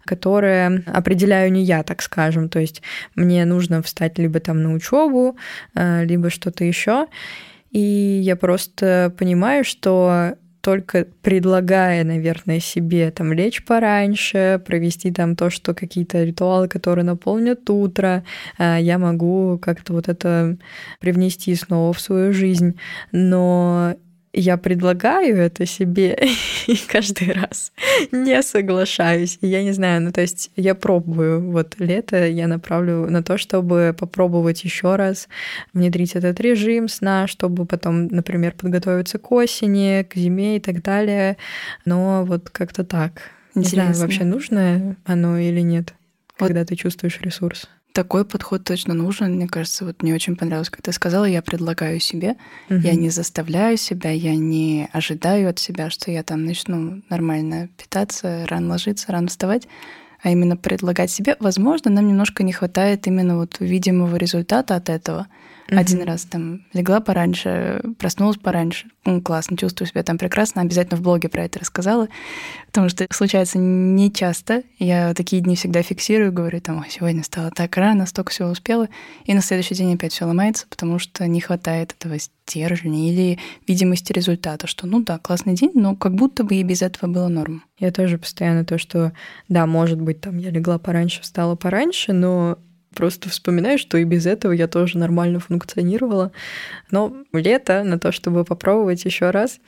[0.07, 2.49] которое определяю не я, так скажем.
[2.49, 2.83] То есть
[3.15, 5.37] мне нужно встать либо там на учебу,
[5.75, 7.07] э, либо что-то еще.
[7.71, 7.81] И
[8.23, 15.75] я просто понимаю, что только предлагая, наверное, себе там лечь пораньше, провести там то, что
[15.75, 18.25] какие-то ритуалы, которые наполнят утро,
[18.59, 20.57] э, я могу как-то вот это
[20.99, 22.81] привнести снова в свою жизнь.
[23.13, 23.95] Но
[24.37, 26.17] я предлагаю это себе
[26.67, 27.73] и каждый раз
[28.13, 29.39] не соглашаюсь.
[29.41, 31.51] я не знаю, ну то есть я пробую.
[31.51, 35.29] Вот лето я направлю на то, чтобы попробовать еще раз
[35.73, 41.39] внедрить этот режим сна, чтобы потом, например, подготовиться к осени, к зиме и так далее.
[41.87, 43.31] Но вот как-то так.
[43.55, 45.95] Не знаю, вообще нужно оно или нет,
[46.39, 46.49] вот.
[46.49, 49.37] когда ты чувствуешь ресурс такой подход точно нужен.
[49.37, 52.37] Мне кажется, вот мне очень понравилось, как ты сказала, я предлагаю себе,
[52.69, 52.79] угу.
[52.81, 58.45] я не заставляю себя, я не ожидаю от себя, что я там начну нормально питаться,
[58.51, 59.67] рано ложиться, рано вставать,
[60.23, 61.37] а именно предлагать себе.
[61.41, 65.27] Возможно, нам немножко не хватает именно вот видимого результата от этого.
[65.69, 65.79] Mm-hmm.
[65.79, 68.89] Один раз там легла пораньше, проснулась пораньше.
[69.05, 70.63] Ну, классно, чувствую себя там прекрасно.
[70.63, 72.09] Обязательно в блоге про это рассказала.
[72.67, 74.63] Потому что случается не часто.
[74.79, 78.89] Я такие дни всегда фиксирую, говорю, там, сегодня стало так рано, столько всего успела.
[79.25, 84.13] И на следующий день опять все ломается, потому что не хватает этого стержня или видимости
[84.13, 87.65] результата, что ну да, классный день, но как будто бы и без этого было норм.
[87.79, 89.13] Я тоже постоянно то, что
[89.49, 92.59] да, может быть, там я легла пораньше, встала пораньше, но
[92.97, 96.33] просто вспоминаю, что и без этого я тоже нормально функционировала.
[96.91, 99.61] Но лето на то, чтобы попробовать еще раз.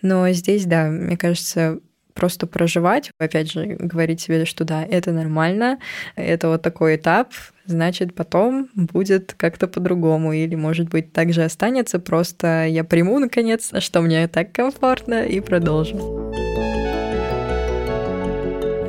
[0.00, 1.80] Но здесь, да, мне кажется,
[2.16, 5.78] просто проживать, опять же, говорить себе, что да, это нормально,
[6.16, 7.32] это вот такой этап,
[7.66, 13.70] значит, потом будет как-то по-другому, или, может быть, так же останется, просто я приму, наконец,
[13.80, 16.32] что мне так комфортно, и продолжу.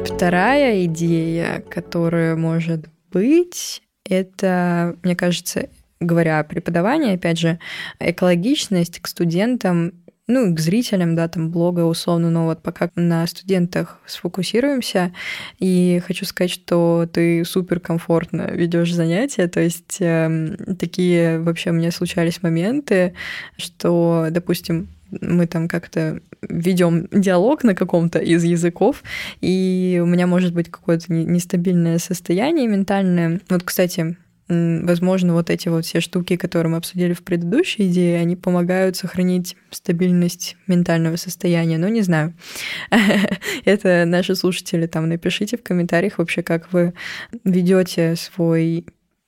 [0.05, 7.60] Вторая идея, которая может быть, это, мне кажется, говоря о преподавании, опять же,
[8.00, 9.93] экологичность к студентам
[10.28, 15.13] ну, к зрителям, да, там, блога условно, но вот пока на студентах сфокусируемся,
[15.58, 21.74] и хочу сказать, что ты супер комфортно ведешь занятия, то есть э, такие вообще у
[21.74, 23.13] меня случались моменты,
[23.56, 29.04] что, допустим, мы там как-то ведем диалог на каком-то из языков,
[29.41, 33.41] и у меня может быть какое-то нестабильное состояние ментальное.
[33.50, 34.17] Вот, кстати,
[34.50, 39.56] возможно, вот эти вот все штуки, которые мы обсудили в предыдущей идее, они помогают сохранить
[39.72, 41.78] стабильность ментального состояния.
[41.78, 42.34] Но не знаю.
[43.65, 46.93] Это наши слушатели там напишите в комментариях вообще, как вы
[47.43, 48.86] ведете свой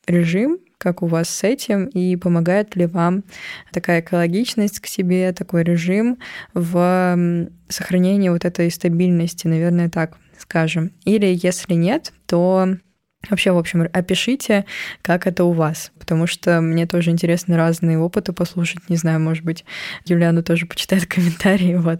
[0.07, 3.23] режим как у вас с этим, и помогает ли вам
[3.71, 6.17] такая экологичность к себе, такой режим
[6.55, 10.91] в сохранении вот этой стабильности, наверное, так скажем.
[11.03, 12.77] Или если нет, то
[13.29, 14.65] Вообще, в общем, опишите,
[15.01, 18.87] как это у вас, потому что мне тоже интересны разные опыты послушать.
[18.87, 19.65] Не знаю, может быть,
[20.05, 21.75] Юлиану тоже почитает комментарии.
[21.75, 21.99] Вот.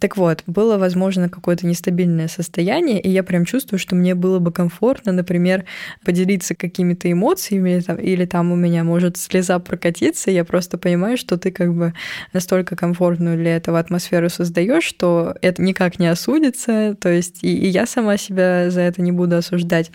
[0.00, 4.52] Так вот, было, возможно, какое-то нестабильное состояние, и я прям чувствую, что мне было бы
[4.52, 5.64] комфортно, например,
[6.04, 11.50] поделиться какими-то эмоциями, или там, у меня может слеза прокатиться, я просто понимаю, что ты
[11.50, 11.94] как бы
[12.32, 17.68] настолько комфортную для этого атмосферу создаешь, что это никак не осудится, то есть и, и
[17.68, 19.90] я сама себя за это не буду осуждать.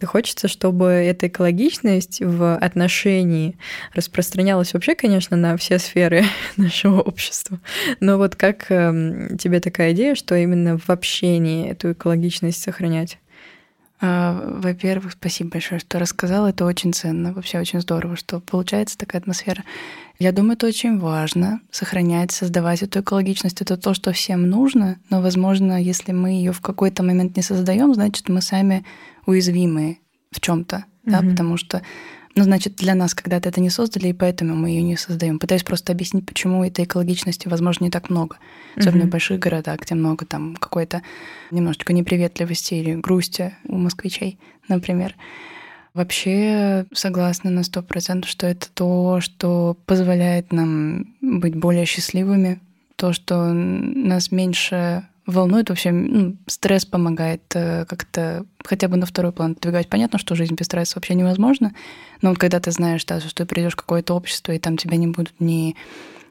[0.00, 3.56] И хочется, чтобы эта экологичность в отношении
[3.94, 6.24] распространялась вообще, конечно, на все сферы
[6.56, 7.60] нашего общества,
[8.00, 13.18] но вот как эм, тебе такая идея, что именно в общении эту экологичность сохранять?
[14.00, 16.48] А, во-первых, спасибо большое, что рассказала.
[16.48, 17.34] Это очень ценно.
[17.34, 19.62] Вообще очень здорово, что получается такая атмосфера.
[20.18, 23.60] Я думаю, это очень важно сохранять, создавать эту экологичность.
[23.60, 27.94] Это то, что всем нужно, но, возможно, если мы ее в какой-то момент не создаем,
[27.94, 28.84] значит, мы сами
[29.26, 29.98] уязвимы
[30.30, 31.10] в чем-то, mm-hmm.
[31.10, 31.82] да, потому что
[32.36, 35.38] ну, значит, для нас когда-то это не создали, и поэтому мы ее не создаем.
[35.38, 38.38] Пытаюсь просто объяснить, почему этой экологичности, возможно, не так много.
[38.76, 39.06] Особенно mm-hmm.
[39.06, 41.02] в больших городах, где много там какой-то
[41.52, 45.14] немножечко неприветливости или грусти у москвичей, например.
[45.94, 52.58] Вообще согласна на сто процентов, что это то, что позволяет нам быть более счастливыми,
[52.96, 59.32] то, что нас меньше волнует вообще, ну, стресс помогает э, как-то хотя бы на второй
[59.32, 59.88] план двигать.
[59.88, 61.72] Понятно, что жизнь без стресса вообще невозможна,
[62.22, 64.96] но вот когда ты знаешь, да, что ты придешь в какое-то общество, и там тебя
[64.96, 65.76] не будут ни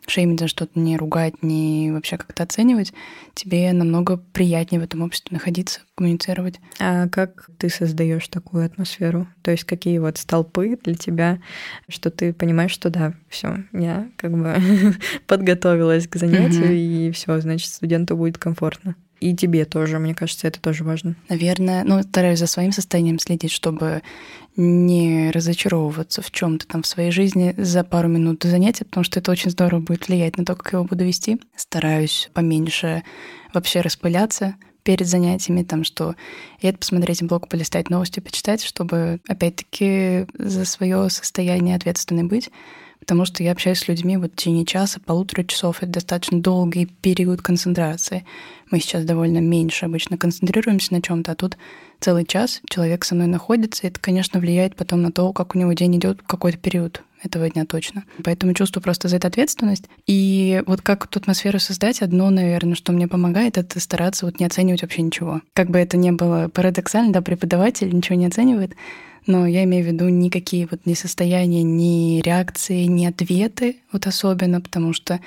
[0.07, 2.93] шеймить за что-то, не ругать, не вообще как-то оценивать,
[3.33, 6.59] тебе намного приятнее в этом обществе находиться, коммуницировать.
[6.79, 9.27] А как ты создаешь такую атмосферу?
[9.41, 11.39] То есть какие вот столпы для тебя,
[11.87, 14.55] что ты понимаешь, что да, все, я как бы
[15.27, 20.59] подготовилась к занятию, и все, значит, студенту будет комфортно и тебе тоже, мне кажется, это
[20.59, 21.15] тоже важно.
[21.29, 24.01] Наверное, ну, стараюсь за своим состоянием следить, чтобы
[24.55, 29.19] не разочаровываться в чем-то там в своей жизни за пару минут до занятия, потому что
[29.19, 31.39] это очень здорово будет влиять на то, как я его буду вести.
[31.55, 33.03] Стараюсь поменьше
[33.53, 36.15] вообще распыляться перед занятиями, там что
[36.59, 42.51] и это посмотреть блог, полистать новости, почитать, чтобы опять-таки за свое состояние ответственной быть
[43.03, 45.83] потому что я общаюсь с людьми вот в течение часа, полутора часов.
[45.83, 48.25] Это достаточно долгий период концентрации.
[48.71, 51.57] Мы сейчас довольно меньше обычно концентрируемся на чем-то, а тут
[51.99, 55.59] целый час человек со мной находится, и это, конечно, влияет потом на то, как у
[55.59, 58.05] него день идет какой-то период этого дня точно.
[58.23, 59.85] Поэтому чувствую просто за это ответственность.
[60.07, 64.45] И вот как эту атмосферу создать, одно, наверное, что мне помогает, это стараться вот не
[64.45, 65.41] оценивать вообще ничего.
[65.53, 68.75] Как бы это ни было парадоксально, да, преподаватель ничего не оценивает,
[69.25, 74.61] но я имею в виду никакие вот ни состояния, ни реакции, ни ответы, вот особенно,
[74.61, 75.19] потому что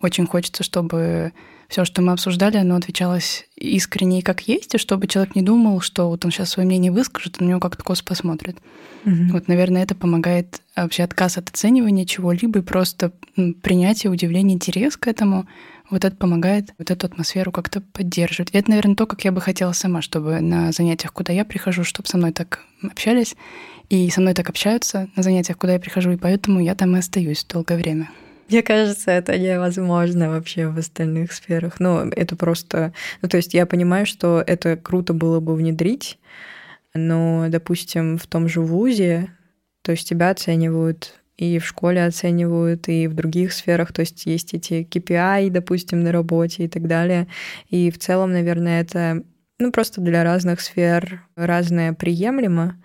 [0.00, 1.32] очень хочется, чтобы
[1.68, 5.80] все, что мы обсуждали, оно отвечалось искренне и как есть, и чтобы человек не думал,
[5.80, 8.58] что вот он сейчас свое мнение выскажет, на него как-то косо посмотрит.
[9.04, 9.32] Угу.
[9.32, 13.12] Вот, наверное, это помогает вообще отказ от оценивания чего-либо и просто
[13.62, 15.46] принятие, удивление, интерес к этому—
[15.94, 18.52] вот это помогает вот эту атмосферу как-то поддерживать.
[18.52, 21.84] И это, наверное, то, как я бы хотела сама, чтобы на занятиях, куда я прихожу,
[21.84, 23.36] чтобы со мной так общались,
[23.88, 26.98] и со мной так общаются на занятиях, куда я прихожу, и поэтому я там и
[26.98, 28.10] остаюсь долгое время.
[28.48, 31.80] Мне кажется, это невозможно вообще в остальных сферах.
[31.80, 32.92] Ну, это просто...
[33.22, 36.18] Ну, то есть я понимаю, что это круто было бы внедрить,
[36.92, 39.30] но, допустим, в том же ВУЗе,
[39.82, 44.54] то есть тебя оценивают и в школе оценивают, и в других сферах, то есть есть
[44.54, 47.26] эти KPI, допустим, на работе и так далее.
[47.70, 49.24] И в целом, наверное, это
[49.64, 52.76] ну, просто для разных сфер разное приемлемо,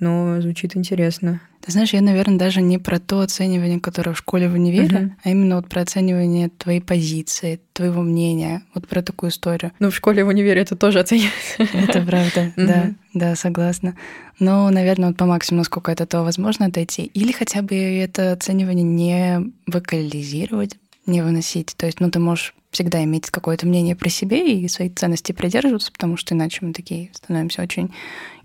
[0.00, 1.42] но звучит интересно.
[1.60, 5.10] Ты знаешь, я, наверное, даже не про то оценивание, которое в школе в универе, uh-huh.
[5.22, 9.72] а именно вот про оценивание твоей позиции, твоего мнения, вот про такую историю.
[9.80, 11.58] Ну, в школе в универе это тоже оценивается.
[11.58, 13.94] Это правда, да, да, согласна.
[14.38, 17.04] Но, наверное, вот по максимуму, насколько это то возможно отойти.
[17.04, 21.74] Или хотя бы это оценивание не вокализировать, не выносить.
[21.76, 25.92] То есть, ну, ты можешь всегда иметь какое-то мнение про себе и свои ценности придерживаться,
[25.92, 27.94] потому что иначе мы такие становимся очень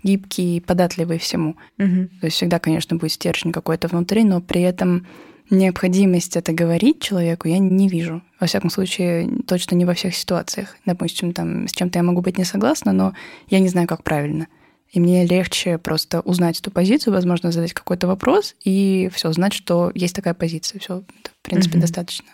[0.02, 1.56] гибкие и податливые всему.
[1.78, 2.08] Угу.
[2.20, 5.06] То есть всегда, конечно, будет стержень какой-то внутри, но при этом
[5.50, 8.22] необходимость это говорить человеку я не вижу.
[8.38, 10.76] Во всяком случае, точно не во всех ситуациях.
[10.86, 13.14] Допустим, там с чем-то я могу быть не согласна, но
[13.48, 14.46] я не знаю, как правильно.
[14.92, 19.90] И мне легче просто узнать эту позицию, возможно, задать какой-то вопрос и все, знать, что
[19.94, 20.78] есть такая позиция.
[20.80, 21.82] Все, в принципе, угу.
[21.82, 22.28] достаточно.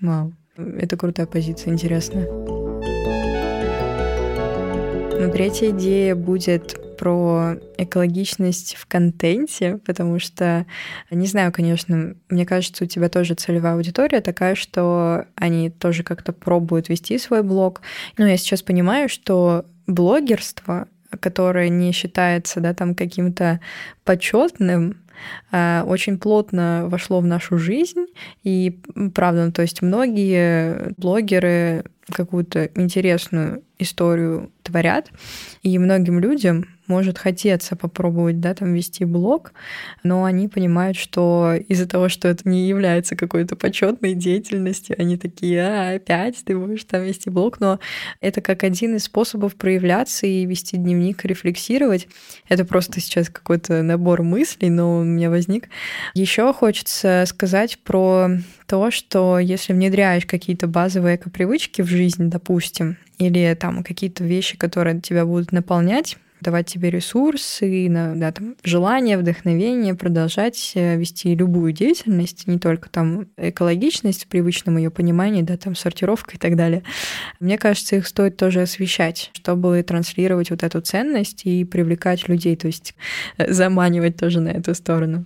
[0.00, 0.32] Вау.
[0.56, 2.26] Это крутая позиция, интересная.
[5.18, 10.66] Но третья идея будет про экологичность в контенте, потому что,
[11.10, 16.32] не знаю, конечно, мне кажется, у тебя тоже целевая аудитория такая, что они тоже как-то
[16.32, 17.80] пробуют вести свой блог.
[18.18, 20.86] Но я сейчас понимаю, что блогерство,
[21.20, 23.60] которое не считается да, там каким-то
[24.04, 25.01] почетным,
[25.50, 28.06] очень плотно вошло в нашу жизнь.
[28.42, 28.78] И
[29.14, 35.10] правда, ну, то есть многие блогеры какую-то интересную историю творят,
[35.62, 39.54] и многим людям может хотеться попробовать, да, там вести блог,
[40.02, 45.62] но они понимают, что из-за того, что это не является какой-то почетной деятельностью, они такие,
[45.62, 47.80] а, опять ты будешь там вести блог, но
[48.20, 52.08] это как один из способов проявляться и вести дневник, рефлексировать.
[52.46, 55.70] Это просто сейчас какой-то набор мыслей, но у меня возник.
[56.12, 58.28] Еще хочется сказать про
[58.66, 65.00] то, что если внедряешь какие-то базовые эко-привычки в жизнь, допустим, или там какие-то вещи, которые
[65.00, 72.46] тебя будут наполнять, давать тебе ресурсы, да, там, желание, вдохновение продолжать э, вести любую деятельность,
[72.46, 76.82] не только там экологичность в привычном ее понимании, да, там сортировка и так далее.
[77.40, 82.66] Мне кажется, их стоит тоже освещать, чтобы транслировать вот эту ценность и привлекать людей, то
[82.66, 82.94] есть
[83.38, 85.24] э, заманивать тоже на эту сторону.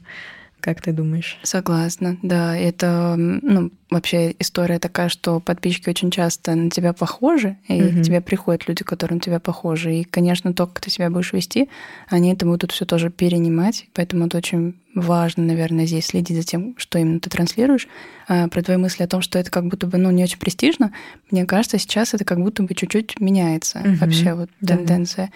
[0.67, 1.39] Как ты думаешь?
[1.45, 2.57] Согласна, да.
[2.57, 8.01] Это, ну, вообще история такая, что подписчики очень часто на тебя похожи, и угу.
[8.01, 9.95] к тебе приходят люди, которые на тебя похожи.
[9.95, 11.69] И, конечно, то, как ты себя будешь вести,
[12.09, 13.87] они это будут все тоже перенимать.
[13.95, 17.87] Поэтому это очень важно, наверное, здесь следить за тем, что именно ты транслируешь.
[18.27, 20.91] А про твои мысли о том, что это как будто бы ну, не очень престижно,
[21.31, 23.95] мне кажется, сейчас это как будто бы чуть-чуть меняется угу.
[24.01, 24.77] вообще вот да.
[24.77, 25.31] тенденция.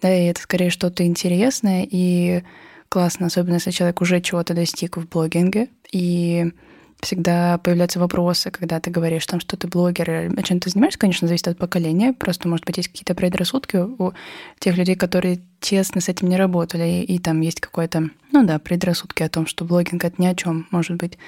[0.00, 2.44] Да, и это скорее что-то интересное и
[2.88, 5.68] классно, особенно если человек уже чего-то достиг в блогинге.
[5.92, 6.52] И
[7.00, 11.28] всегда появляются вопросы, когда ты говоришь, там, что ты блогер, о чем ты занимаешься, конечно,
[11.28, 12.12] зависит от поколения.
[12.12, 14.12] Просто, может быть, есть какие-то предрассудки у
[14.58, 18.58] тех людей, которые тесно с этим не работали, и, и там есть какой-то, ну да,
[18.58, 21.18] предрассудки о том, что блогинг— это ни о чем, может быть.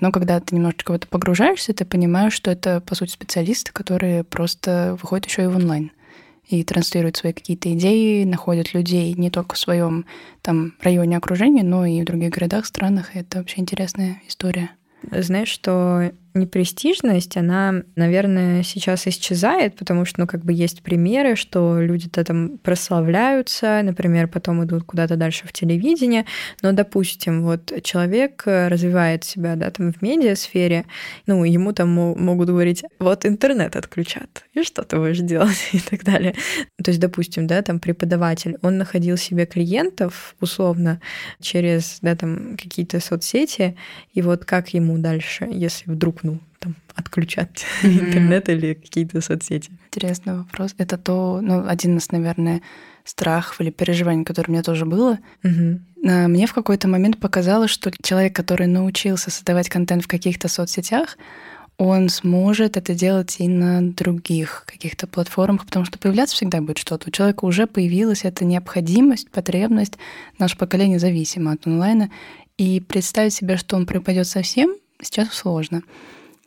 [0.00, 4.24] Но когда ты немножечко в это погружаешься, ты понимаешь, что это, по сути, специалисты, которые
[4.24, 5.92] просто выходят еще и в онлайн
[6.48, 10.04] и транслируют свои какие-то идеи, находят людей не только в своем
[10.42, 13.16] там районе окружения, но и в других городах, странах.
[13.16, 14.70] Это вообще интересная история.
[15.10, 21.80] Знаешь, что непрестижность, она, наверное, сейчас исчезает, потому что, ну, как бы есть примеры, что
[21.80, 26.24] люди-то там прославляются, например, потом идут куда-то дальше в телевидение,
[26.62, 30.86] но, допустим, вот человек развивает себя, да, там в медиасфере,
[31.26, 36.04] ну, ему там могут говорить, вот интернет отключат, и что ты будешь делать, и так
[36.04, 36.34] далее.
[36.82, 41.00] То есть, допустим, да, там преподаватель, он находил себе клиентов, условно,
[41.40, 43.76] через, да, там какие-то соцсети,
[44.12, 48.00] и вот как ему дальше, если вдруг ну, там, отключат mm-hmm.
[48.00, 49.70] интернет или какие-то соцсети?
[49.86, 50.74] Интересный вопрос.
[50.78, 52.62] Это то, ну, один из, наверное,
[53.04, 55.18] страхов или переживаний, которое у меня тоже было.
[55.42, 56.28] Mm-hmm.
[56.28, 61.16] Мне в какой-то момент показалось, что человек, который научился создавать контент в каких-то соцсетях,
[61.78, 67.08] он сможет это делать и на других каких-то платформах, потому что появляться всегда будет что-то.
[67.08, 69.94] У человека уже появилась эта необходимость, потребность.
[70.38, 72.10] Наше поколение зависимо от онлайна.
[72.58, 75.82] И представить себе, что он пропадет совсем, сейчас сложно.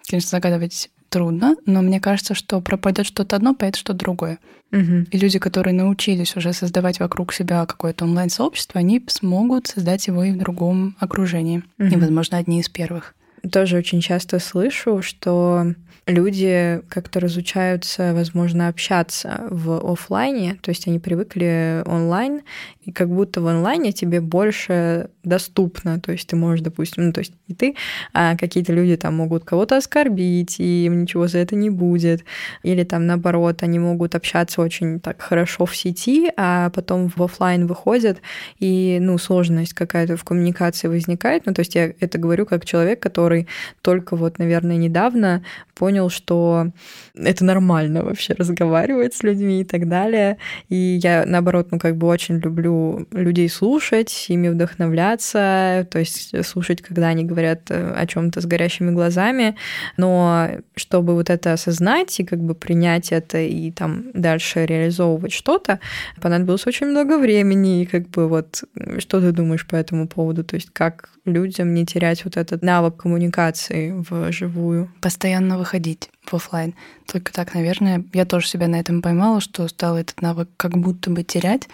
[0.08, 4.39] Конечно, загадывать трудно, но мне кажется, что пропадет что-то одно, появится что-то другое.
[4.72, 5.08] Угу.
[5.12, 10.32] И люди, которые научились уже создавать вокруг себя какое-то онлайн-сообщество, они смогут создать его и
[10.32, 11.64] в другом окружении.
[11.80, 11.88] Угу.
[11.88, 13.16] И, возможно, одни из первых.
[13.51, 15.74] Тоже очень часто слышу, что
[16.08, 22.41] люди как-то разучаются, возможно, общаться в офлайне, то есть они привыкли онлайн,
[22.84, 27.20] и как будто в онлайне тебе больше доступно, то есть ты можешь, допустим, ну, то
[27.20, 27.76] есть не ты,
[28.14, 32.24] а какие-то люди там могут кого-то оскорбить, и им ничего за это не будет,
[32.62, 37.66] или там наоборот, они могут общаться очень так хорошо в сети, а потом в офлайн
[37.66, 38.20] выходят,
[38.60, 42.99] и, ну, сложность какая-то в коммуникации возникает, ну, то есть я это говорю как человек,
[42.99, 43.47] который
[43.82, 45.43] только вот, наверное, недавно
[45.74, 46.71] понял, что
[47.15, 50.37] это нормально вообще разговаривать с людьми и так далее,
[50.69, 56.81] и я, наоборот, ну, как бы очень люблю людей слушать, ими вдохновляться, то есть слушать,
[56.81, 59.55] когда они говорят э, о чем-то с горящими глазами,
[59.97, 65.79] но чтобы вот это осознать и как бы принять это и там дальше реализовывать что-то,
[66.21, 68.63] понадобилось очень много времени, и как бы вот
[68.99, 72.97] что ты думаешь по этому поводу, то есть как людям не терять вот этот навык
[72.97, 74.91] коммуникации в живую?
[75.01, 75.84] Постоянно выходить
[76.23, 76.73] в офлайн.
[77.11, 81.09] Только так, наверное, я тоже себя на этом поймала, что стала этот навык как будто
[81.09, 81.67] бы терять,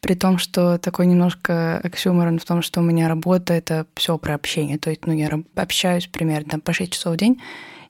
[0.00, 4.34] при том, что такой немножко оксюморон в том, что у меня работа— это все про
[4.34, 4.78] общение.
[4.78, 7.40] То есть, ну, я общаюсь примерно по 6 часов в день,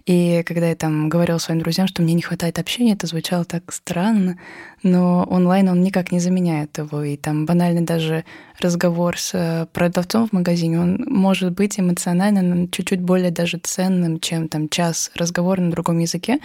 [0.07, 3.73] и когда я там говорила своим друзьям, что мне не хватает общения, это звучало так
[3.73, 4.39] странно,
[4.85, 7.03] но онлайн он никак не заменяет его.
[7.03, 8.25] И там банально даже
[8.61, 14.47] разговор с э, продавцом в магазине, он может быть эмоционально чуть-чуть более даже ценным, чем
[14.47, 16.39] там час разговора на другом языке.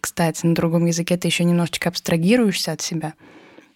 [0.00, 3.14] Кстати, на другом языке ты еще немножечко абстрагируешься от себя—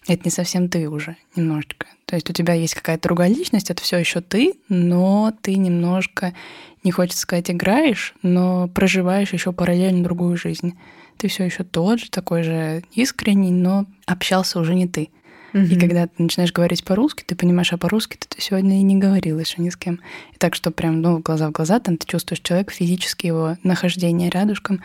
[0.07, 1.87] это не совсем ты уже немножечко.
[2.07, 6.35] То есть у тебя есть какая-то другая личность, это все еще ты, но ты немножко,
[6.83, 10.75] не хочется сказать, играешь, но проживаешь еще параллельно другую жизнь.
[11.17, 15.09] Ты все еще тот же, такой же искренний, но общался уже не ты.
[15.55, 15.67] Mm-hmm.
[15.67, 19.39] И когда ты начинаешь говорить по-русски, ты понимаешь, а по-русски ты сегодня и не говорил
[19.39, 20.01] еще ни с кем.
[20.33, 24.31] И так что прям ну, глаза в глаза, там ты чувствуешь человека, физически его нахождение
[24.31, 24.83] рядышком,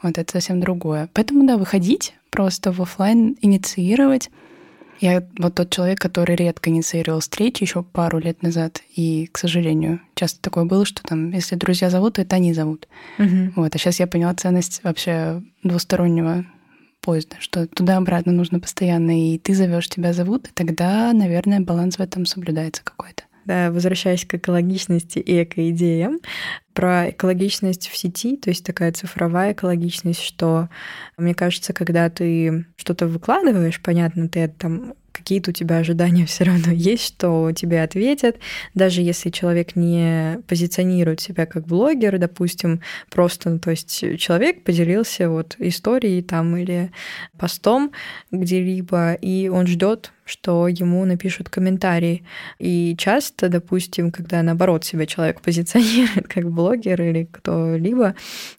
[0.00, 1.08] вот это совсем другое.
[1.12, 4.30] Поэтому, да, выходить просто в офлайн, инициировать,
[5.02, 8.82] я вот тот человек, который редко инициировал встречи еще пару лет назад.
[8.94, 12.86] И, к сожалению, часто такое было, что там, если друзья зовут, то это они зовут.
[13.18, 13.52] Угу.
[13.56, 13.74] Вот.
[13.74, 16.46] А сейчас я поняла ценность вообще двустороннего
[17.00, 22.00] поезда, что туда-обратно нужно постоянно, и ты зовешь, тебя зовут, и тогда, наверное, баланс в
[22.00, 23.24] этом соблюдается какой-то.
[23.44, 26.20] Да, возвращаясь к экологичности и экоидеям,
[26.74, 30.68] про экологичность в сети, то есть такая цифровая экологичность, что,
[31.16, 36.72] мне кажется, когда ты что-то выкладываешь, понятно, ты там какие-то у тебя ожидания все равно
[36.72, 38.36] есть, что тебе ответят,
[38.74, 45.28] даже если человек не позиционирует себя как блогер, допустим, просто, ну, то есть человек поделился
[45.28, 46.90] вот историей там или
[47.38, 47.92] постом
[48.30, 52.24] где-либо, и он ждет что ему напишут комментарии.
[52.58, 58.14] И часто, допустим, когда наоборот себя человек позиционирует как блогер или кто-либо,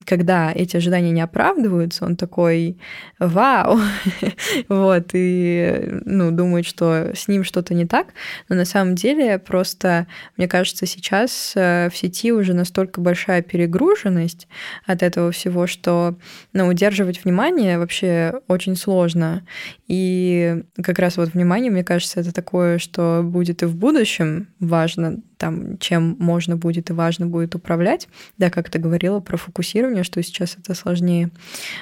[0.05, 2.77] когда эти ожидания не оправдываются, он такой
[3.19, 3.79] «Вау!»
[4.67, 8.07] вот, и ну, думает, что с ним что-то не так,
[8.49, 14.47] но на самом деле просто, мне кажется, сейчас э, в сети уже настолько большая перегруженность
[14.85, 16.17] от этого всего, что
[16.51, 19.45] ну, удерживать внимание вообще очень сложно.
[19.87, 25.19] И как раз вот внимание, мне кажется, это такое, что будет и в будущем важно,
[25.43, 28.07] там, чем можно будет и важно будет управлять.
[28.37, 31.31] Да, как ты говорила про фокусирование, что сейчас это сложнее.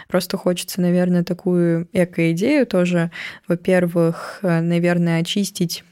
[0.08, 3.12] Просто хочется, наверное, такую эко-идею тоже.
[3.48, 5.84] Во-первых, э, наверное, очистить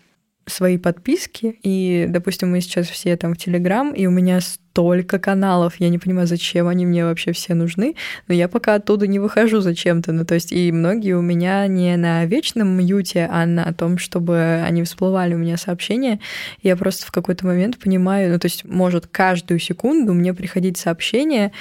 [0.48, 4.40] свои подписки, и, допустим, мы сейчас все там в Телеграм, и у меня
[4.80, 7.96] столько каналов, я не понимаю, зачем они мне вообще все нужны,
[8.30, 11.98] но я пока оттуда не выхожу зачем-то, ну то есть и многие у меня не
[11.98, 16.22] на вечном мьюте, а на том, чтобы они всплывали у меня сообщения,
[16.64, 21.52] я просто в какой-то момент понимаю, ну то есть может каждую секунду мне приходить сообщение,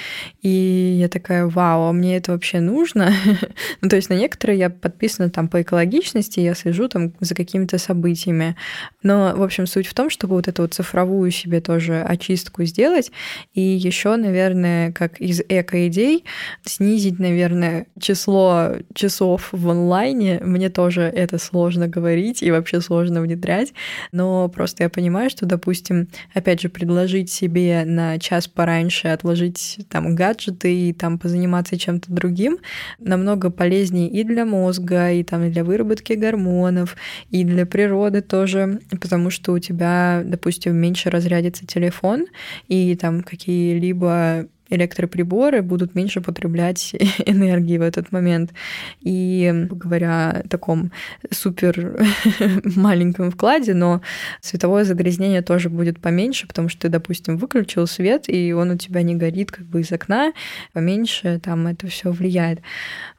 [0.41, 3.11] и я такая, вау, а мне это вообще нужно?
[3.81, 7.79] ну то есть на некоторые я подписана там по экологичности, я слежу там за какими-то
[7.79, 8.55] событиями,
[9.03, 13.08] но в общем суть в том, чтобы вот эту вот цифровую себе тоже очистку сделать,
[13.09, 13.13] делать.
[13.53, 16.23] И еще, наверное, как из эко-идей,
[16.63, 20.39] снизить, наверное, число часов в онлайне.
[20.41, 23.73] Мне тоже это сложно говорить и вообще сложно внедрять.
[24.11, 30.15] Но просто я понимаю, что, допустим, опять же, предложить себе на час пораньше отложить там
[30.15, 32.57] гаджеты и там позаниматься чем-то другим
[32.99, 36.95] намного полезнее и для мозга, и там для выработки гормонов,
[37.29, 42.27] и для природы тоже, потому что у тебя, допустим, меньше разрядится телефон,
[42.67, 46.93] и там какие-либо электроприборы будут меньше потреблять
[47.25, 48.53] энергии в этот момент.
[49.01, 50.91] И говоря о таком
[51.31, 52.05] супер
[52.75, 54.01] маленьком вкладе, но
[54.41, 59.01] световое загрязнение тоже будет поменьше, потому что ты, допустим, выключил свет, и он у тебя
[59.01, 60.33] не горит как бы из окна,
[60.73, 62.61] поменьше там это все влияет.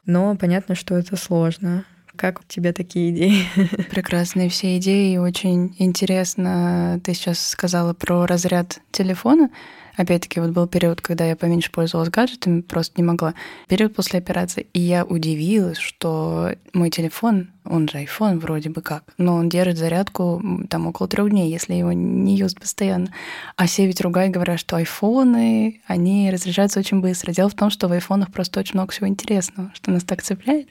[0.05, 1.85] Но понятно, что это сложно.
[2.21, 3.45] Как у тебя такие идеи?
[3.89, 5.17] Прекрасные все идеи.
[5.17, 7.01] Очень интересно.
[7.03, 9.49] Ты сейчас сказала про разряд телефона.
[9.97, 13.33] Опять-таки, вот был период, когда я поменьше пользовалась гаджетами, просто не могла.
[13.67, 14.67] Период после операции.
[14.73, 19.77] И я удивилась, что мой телефон, он же iPhone вроде бы как, но он держит
[19.77, 23.13] зарядку там около трех дней, если его не юзать постоянно.
[23.55, 27.31] А все ведь ругают, говорят, что айфоны, они разряжаются очень быстро.
[27.31, 30.67] Дело в том, что в айфонах просто очень много всего интересного, что нас так цепляет.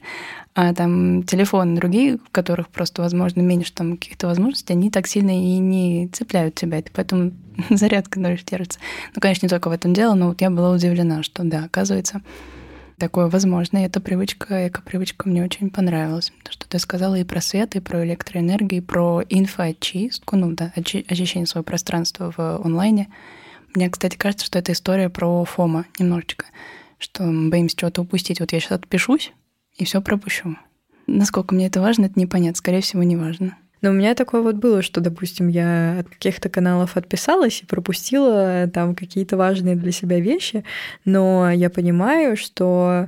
[0.53, 5.31] А там телефоны другие, в которых просто, возможно, меньше там каких-то возможностей, они так сильно
[5.31, 6.79] и не цепляют тебя.
[6.79, 7.31] Это поэтому
[7.69, 8.79] зарядка дольше держится.
[9.13, 12.21] Ну, конечно, не только в этом дело, но вот я была удивлена, что да, оказывается,
[12.97, 13.79] такое возможно.
[13.79, 16.31] И эта привычка, эко-привычка мне очень понравилась.
[16.43, 20.71] То, что ты сказала и про свет, и про электроэнергию, и про инфоочистку, ну да,
[20.75, 23.09] очищение своего пространства в онлайне.
[23.73, 26.45] Мне, кстати, кажется, что это история про Фома немножечко,
[26.99, 28.39] что мы боимся чего-то упустить.
[28.39, 29.33] Вот я сейчас отпишусь
[29.77, 30.57] и все пропущу.
[31.07, 32.57] Насколько мне это важно, это непонятно.
[32.57, 33.57] Скорее всего, не важно.
[33.81, 38.69] Но у меня такое вот было, что, допустим, я от каких-то каналов отписалась и пропустила
[38.71, 40.63] там какие-то важные для себя вещи,
[41.03, 43.07] но я понимаю, что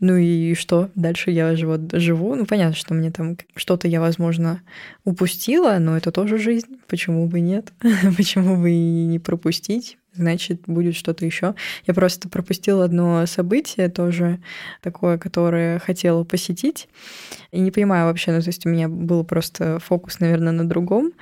[0.00, 0.90] ну и что?
[0.94, 2.34] Дальше я же вот живу.
[2.34, 4.60] Ну, понятно, что мне там что-то я, возможно,
[5.04, 6.76] упустила, но это тоже жизнь.
[6.88, 7.72] Почему бы нет?
[8.16, 9.96] Почему бы и не пропустить?
[10.14, 11.54] Значит, будет что-то еще.
[11.86, 14.40] Я просто пропустила одно событие тоже
[14.80, 16.88] такое, которое хотела посетить.
[17.50, 21.12] И не понимаю вообще, ну, то есть у меня был просто фокус, наверное, на другом.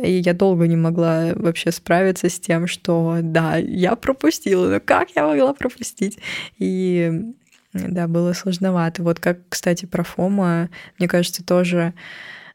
[0.00, 5.10] И я долго не могла вообще справиться с тем, что да, я пропустила, но как
[5.14, 6.18] я могла пропустить?
[6.58, 7.32] И
[7.72, 9.02] да, было сложновато.
[9.02, 11.94] Вот как, кстати, про Фома, мне кажется, тоже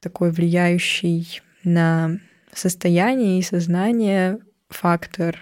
[0.02, 2.20] такой влияющий на
[2.54, 4.40] состояние и сознание
[4.70, 5.38] фактор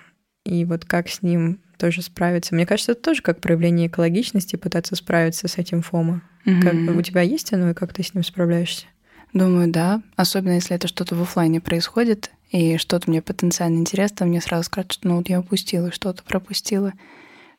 [0.45, 2.53] и вот как с ним тоже справиться.
[2.53, 6.21] Мне кажется, это тоже как проявление экологичности, пытаться справиться с этим фома.
[6.45, 6.85] Mm-hmm.
[6.85, 8.85] Как у тебя есть оно, и как ты с ним справляешься?
[9.33, 10.01] Думаю, да.
[10.15, 14.93] Особенно если это что-то в офлайне происходит, и что-то мне потенциально интересно, мне сразу скажут,
[14.93, 16.93] что ну вот я упустила, что-то пропустила.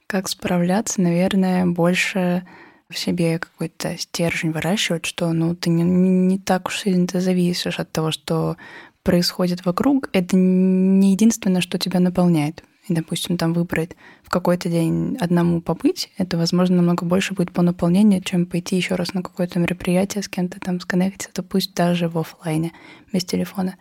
[0.07, 2.47] Как справляться, наверное, больше
[2.89, 7.79] в себе какой-то стержень выращивать, что ну ты не, не так уж сильно ты зависишь
[7.79, 8.57] от того, что
[9.05, 10.11] происходит вокруг.
[10.13, 16.11] Это не единственное, что тебя наполняет и, допустим, там выбрать в какой-то день одному побыть,
[16.19, 20.29] это, возможно, намного больше будет по наполнению, чем пойти еще раз на какое-то мероприятие с
[20.29, 22.73] кем-то там сконнектиться, пусть даже в офлайне,
[23.13, 23.77] без телефона.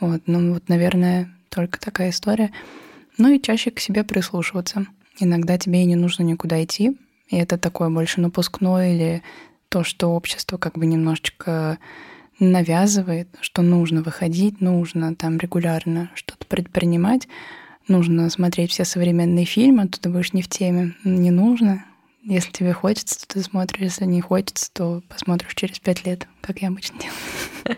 [0.00, 2.50] Вот, ну вот, наверное, только такая история.
[3.16, 4.86] Ну и чаще к себе прислушиваться.
[5.20, 9.22] Иногда тебе и не нужно никуда идти, и это такое больше напускное или
[9.68, 11.78] то, что общество как бы немножечко
[12.40, 17.28] навязывает, что нужно выходить, нужно там регулярно что-то предпринимать,
[17.88, 20.94] нужно смотреть все современные фильмы, а то ты будешь не в теме.
[21.04, 21.84] Не нужно.
[22.24, 23.82] Если тебе хочется, то ты смотришь.
[23.82, 27.76] Если не хочется, то посмотришь через пять лет, как я обычно делаю.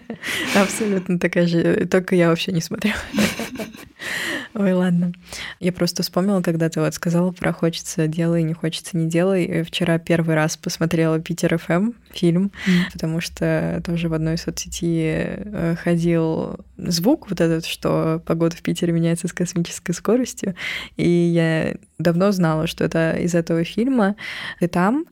[0.55, 1.87] Абсолютно такая же.
[1.87, 2.93] Только я вообще не смотрю.
[4.55, 5.13] Ой, ладно.
[5.61, 9.63] Я просто вспомнила, когда ты вот сказала про «хочется делай, не хочется не делай».
[9.65, 12.93] Вчера первый раз посмотрела «Питер ФМ» фильм, mm.
[12.93, 18.93] потому что тоже в одной соцсети э, ходил звук вот этот, что погода в Питере
[18.93, 20.55] меняется с космической скоростью.
[20.97, 24.17] И я давно знала, что это из этого фильма.
[24.61, 25.07] И там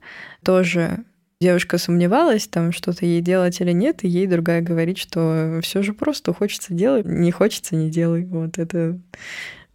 [0.44, 1.04] тоже
[1.40, 5.92] девушка сомневалась, там что-то ей делать или нет, и ей другая говорит, что все же
[5.92, 8.24] просто хочется делать, не хочется, не делай.
[8.24, 8.98] Вот это,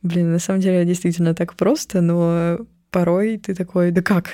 [0.02, 2.60] блин, на самом деле действительно так просто, но
[2.92, 4.30] порой ты такой, да как?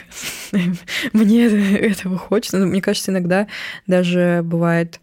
[1.13, 2.57] Мне этого хочется.
[2.57, 3.47] Но ну, мне кажется, иногда
[3.87, 4.99] даже бывает,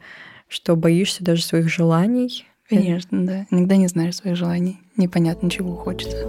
[0.49, 2.47] что боишься даже своих желаний.
[2.69, 3.47] Конечно, да.
[3.51, 4.81] Иногда не знаешь своих желаний.
[4.97, 6.27] Непонятно, чего хочется.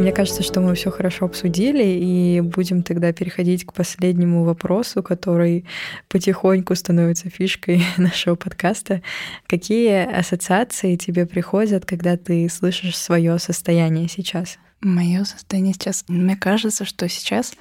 [0.00, 5.66] Мне кажется, что мы все хорошо обсудили, и будем тогда переходить к последнему вопросу, который
[6.08, 9.02] потихоньку становится фишкой нашего подкаста.
[9.46, 14.58] Какие ассоциации тебе приходят, когда ты слышишь свое состояние сейчас?
[14.80, 16.06] Мое состояние сейчас.
[16.08, 17.52] Мне кажется, что сейчас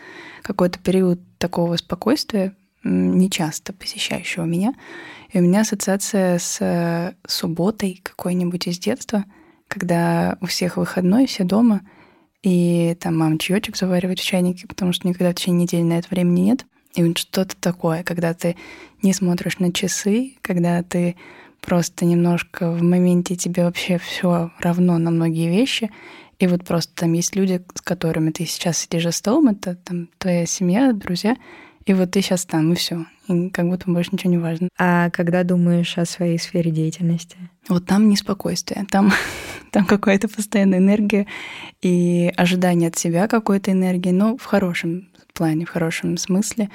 [0.41, 4.73] какой-то период такого спокойствия, нечасто посещающего меня,
[5.33, 9.25] и у меня ассоциация с э, субботой какой-нибудь из детства,
[9.67, 11.81] когда у всех выходной, все дома—
[12.43, 16.07] и там мама чаечек заваривает в чайнике, потому что никогда в течение недели на это
[16.09, 16.65] времени нет.
[16.95, 18.55] И вот что-то такое, когда ты
[19.01, 21.15] не смотришь на часы, когда ты
[21.61, 25.91] просто немножко в моменте тебе вообще все равно на многие вещи.
[26.39, 30.07] И вот просто там есть люди, с которыми ты сейчас сидишь за столом, это там
[30.17, 31.35] твоя семья, друзья,
[31.89, 33.07] и вот ты сейчас там, и все.
[33.27, 34.69] И как будто больше ничего не важно.
[34.77, 37.35] А когда думаешь о своей сфере деятельности?
[37.67, 39.11] Вот там неспокойствие, там
[39.71, 41.25] там какая-то постоянная энергия
[41.81, 46.69] и ожидание от себя какой-то энергии, но в хорошем плане, в хорошем смысле.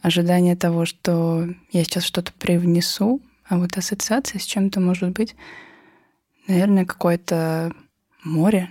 [0.00, 5.34] Ожидание того, что я сейчас что-то привнесу, а вот ассоциация с чем-то может быть,
[6.46, 7.72] наверное, какое-то
[8.22, 8.68] море,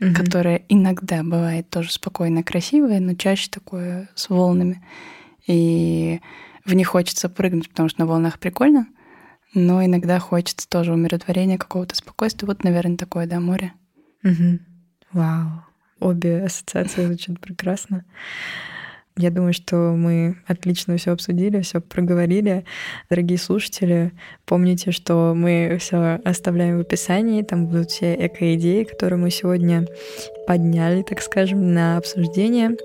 [0.00, 0.14] mm-hmm.
[0.14, 4.82] которое иногда бывает тоже спокойно красивое, но чаще такое с волнами.
[5.46, 6.20] И
[6.64, 8.86] в них хочется прыгнуть, потому что на волнах прикольно,
[9.54, 12.46] но иногда хочется тоже умиротворения, какого-то спокойствия.
[12.46, 13.72] Вот, наверное, такое, да, море.
[14.22, 14.58] Угу.
[15.12, 15.64] Вау.
[16.00, 18.04] Обе ассоциации звучат прекрасно.
[19.18, 22.64] Я думаю, что мы отлично все обсудили, все проговорили.
[23.10, 24.12] Дорогие слушатели,
[24.46, 27.42] помните, что мы все оставляем в описании.
[27.42, 29.86] Там будут все эко-идеи, которые мы сегодня
[30.46, 32.76] подняли, так скажем, на обсуждение.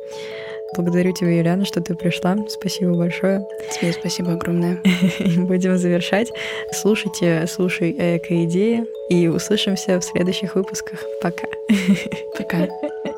[0.76, 2.36] Благодарю тебя, Юлиана, что ты пришла.
[2.50, 3.46] Спасибо большое.
[3.80, 4.82] Тебе спасибо огромное.
[5.38, 6.32] Будем завершать.
[6.72, 11.00] Слушайте, слушай эко-идеи и услышимся в следующих выпусках.
[11.22, 11.48] Пока.
[12.36, 12.68] Пока.